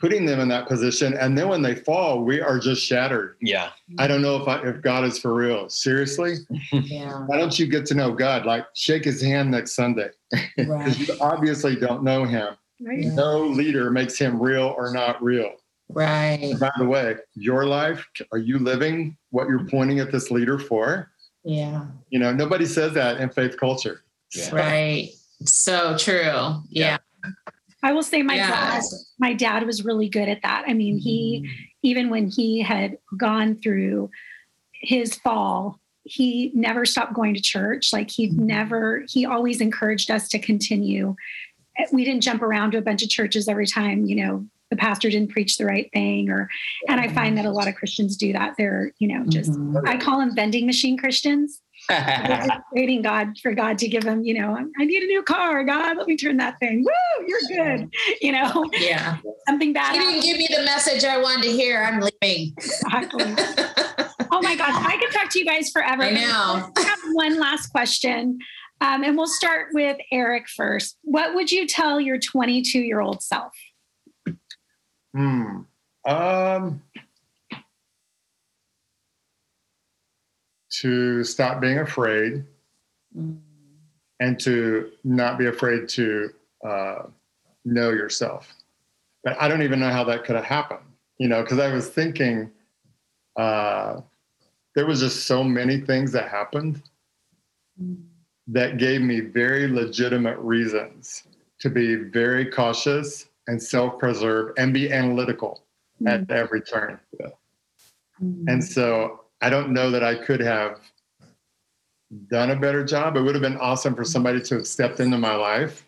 [0.00, 1.14] putting them in that position.
[1.14, 3.36] And then when they fall, we are just shattered.
[3.40, 3.70] Yeah.
[4.00, 5.68] I don't know if, I, if God is for real.
[5.68, 6.38] Seriously?
[6.72, 7.24] Yeah.
[7.26, 8.44] Why don't you get to know God?
[8.44, 10.10] Like, shake his hand next Sunday.
[10.56, 10.98] Because Right.
[11.08, 12.54] you obviously don't know him.
[12.84, 13.04] Right.
[13.04, 15.52] No leader makes him real or not real.
[15.88, 16.54] Right.
[16.58, 21.10] By the way, your life, are you living what you're pointing at this leader for?
[21.44, 21.86] Yeah.
[22.10, 24.02] You know, nobody says that in faith culture.
[24.34, 24.54] Yeah.
[24.54, 25.10] Right.
[25.44, 26.62] So true.
[26.70, 26.98] Yeah.
[27.82, 28.48] I will say my Yeah.
[28.50, 28.82] dad,
[29.18, 30.64] my dad was really good at that.
[30.66, 31.64] I mean, he mm-hmm.
[31.82, 34.10] even when he had gone through
[34.72, 37.92] his fall, he never stopped going to church.
[37.92, 38.46] Like he mm-hmm.
[38.46, 41.16] never, he always encouraged us to continue.
[41.92, 45.10] We didn't jump around to a bunch of churches every time, you know, the pastor
[45.10, 46.48] didn't preach the right thing or
[46.88, 48.54] and I find that a lot of Christians do that.
[48.56, 49.86] They're, you know, just Mhm.
[49.86, 51.60] I call them vending machine Christians.
[51.90, 55.22] They're just waiting God for God to give them, you know, I need a new
[55.22, 55.62] car.
[55.64, 56.84] God, let me turn that thing.
[56.84, 57.40] Woo, you're
[57.76, 57.90] good.
[58.22, 59.18] You know, Yeah.
[59.46, 59.94] something bad.
[59.96, 61.82] You didn't give me the message I wanted to hear.
[61.82, 62.54] I'm leaving.
[62.56, 63.34] Exactly.
[64.34, 66.04] Oh my gosh, I could talk to you guys forever.
[66.04, 66.70] I know.
[66.74, 68.38] I have one last question.
[68.82, 70.98] Um, and we'll start with Eric first.
[71.02, 73.52] What would you tell your 22 year old self?
[75.14, 75.60] Hmm.
[76.04, 76.82] Um,
[80.80, 82.44] to stop being afraid
[83.14, 86.30] and to not be afraid to
[86.66, 87.02] uh,
[87.64, 88.52] know yourself.
[89.22, 90.80] But I don't even know how that could have happened,
[91.18, 92.50] you know, because I was thinking
[93.36, 94.00] uh,
[94.74, 96.82] there was just so many things that happened
[98.48, 101.24] that gave me very legitimate reasons
[101.60, 105.62] to be very cautious and self-preserve and be analytical
[106.02, 106.10] mm.
[106.10, 106.98] at every turn.
[108.20, 108.44] Mm.
[108.48, 110.80] And so I don't know that I could have
[112.28, 113.16] done a better job.
[113.16, 115.84] It would have been awesome for somebody to have stepped into my life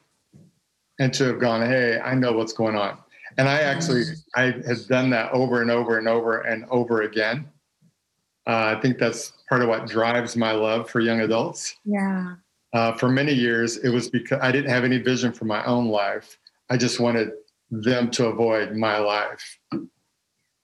[1.00, 2.98] and to have gone, hey, I know what's going on.
[3.36, 4.22] And I actually, mm.
[4.36, 7.48] I have done that over and over and over and over again.
[8.46, 11.76] Uh, I think that's part of what drives my love for young adults.
[11.84, 12.36] Yeah.
[12.74, 15.86] Uh, for many years, it was because I didn't have any vision for my own
[15.86, 16.38] life.
[16.68, 17.30] I just wanted
[17.70, 19.58] them to avoid my life.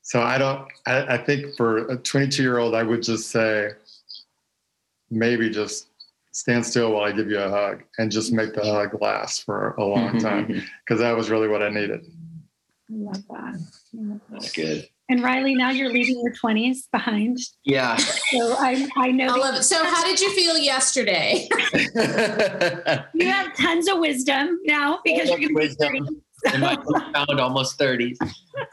[0.02, 3.70] So I don't, I, I think for a 22 year old, I would just say,
[5.08, 5.86] maybe just
[6.32, 9.74] stand still while I give you a hug and just make the hug last for
[9.78, 10.46] a long time
[10.84, 12.06] because that was really what I needed.
[12.90, 13.38] I love that.
[13.38, 13.52] I
[13.94, 14.40] love that.
[14.40, 14.88] That's good.
[15.10, 17.36] And Rylie, now you're leaving your 20s behind.
[17.64, 17.96] Yeah.
[17.96, 19.64] So I, I know I love it.
[19.64, 21.48] So, how did you feel yesterday?
[23.14, 25.98] you have tons of wisdom now because you're going to be 30.
[26.54, 26.76] in my
[27.12, 28.18] found almost 30s.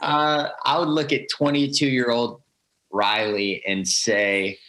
[0.00, 2.40] Uh, I would look at 22 year old
[2.92, 4.60] Rylie and say,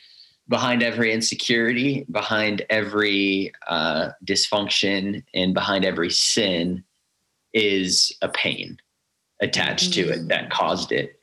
[0.47, 6.84] behind every insecurity, behind every uh, dysfunction, and behind every sin
[7.53, 8.80] is a pain
[9.39, 11.18] attached to it that caused it.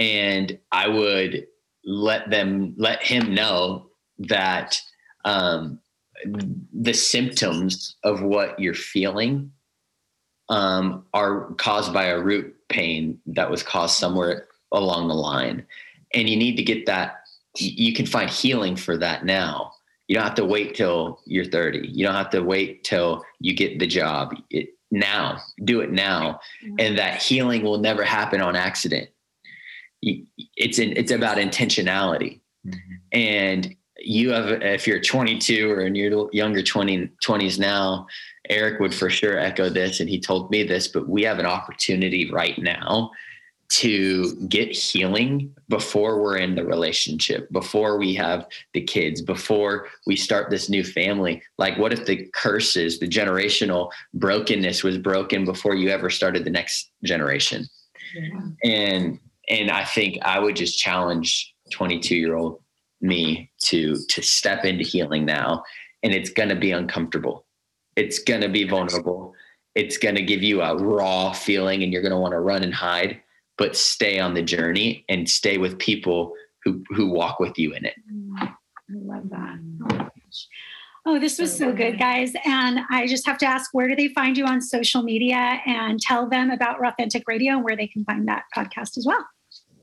[0.00, 1.46] And I would
[1.84, 4.80] let them, let him know that
[5.24, 5.78] um,
[6.24, 9.52] the symptoms of what you're feeling
[10.48, 15.66] um, are caused by a root pain that was caused somewhere along the line.
[16.14, 17.22] And you need to get that,
[17.56, 19.72] you can find healing for that now.
[20.08, 21.88] You don't have to wait till you're 30.
[21.88, 24.34] You don't have to wait till you get the job.
[24.50, 26.40] It, now, do it now.
[26.80, 29.08] And that healing will never happen on accident.
[30.00, 30.26] You,
[30.56, 32.40] it's in, it's about intentionality.
[32.66, 32.94] Mm-hmm.
[33.12, 38.06] And you have, if you're 22 or in your younger 20, 20s now,
[38.48, 41.46] Eric would for sure echo this, and he told me this, but we have an
[41.46, 43.10] opportunity right now
[43.70, 50.16] to get healing before we're in the relationship, before we have the kids, before we
[50.16, 51.40] start this new family.
[51.56, 56.50] Like, what if the curses, the generational brokenness was broken before you ever started the
[56.50, 57.64] next generation?
[58.12, 58.40] Yeah.
[58.64, 59.20] And
[59.50, 62.60] and I think I would just challenge 22 year old
[63.00, 65.62] me to to step into healing now,
[66.02, 67.46] and it's gonna be uncomfortable.
[67.96, 69.34] It's gonna be vulnerable.
[69.74, 73.20] It's gonna give you a raw feeling, and you're gonna want to run and hide
[73.60, 76.32] but stay on the journey and stay with people
[76.64, 77.94] who who walk with you in it.
[78.10, 78.54] Mm, I
[78.90, 79.58] love that.
[79.92, 80.08] Oh,
[81.04, 82.32] oh this was so good, guys.
[82.46, 86.00] And I just have to ask, where do they find you on social media and
[86.00, 89.26] tell them about Rawthentic Radio and where they can find that podcast as well?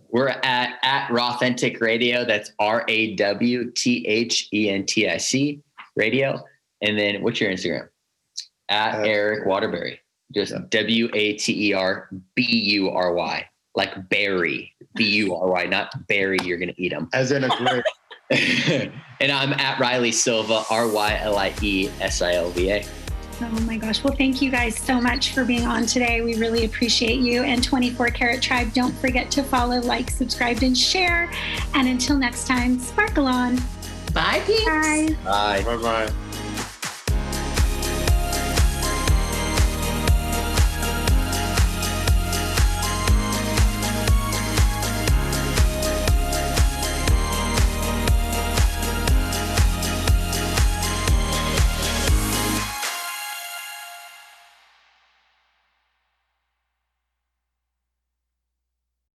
[0.09, 2.25] We're at at Rawthentic Radio.
[2.25, 5.61] That's R A W T H E N T I C
[5.95, 6.43] Radio.
[6.81, 7.89] And then what's your Instagram?
[8.69, 9.99] At uh, Eric Waterbury.
[10.33, 13.47] Just W A T E R B U R Y
[13.77, 16.39] like berry, B U R Y, not berry.
[16.43, 17.07] You're gonna eat them.
[17.13, 17.85] As in a grape.
[19.21, 22.85] and I'm at Rylie Silva, R Y L I E S I L V A.
[23.39, 24.03] Oh my gosh.
[24.03, 26.21] Well, thank you guys so much for being on today.
[26.21, 27.43] We really appreciate you.
[27.43, 31.31] And 24 Karat Tribe, don't forget to follow, like, subscribe, and share.
[31.75, 33.57] And until next time, sparkle on.
[34.13, 34.65] Bye, peeps.
[34.65, 35.15] Bye.
[35.23, 35.63] Bye.
[35.63, 36.26] Bye bye.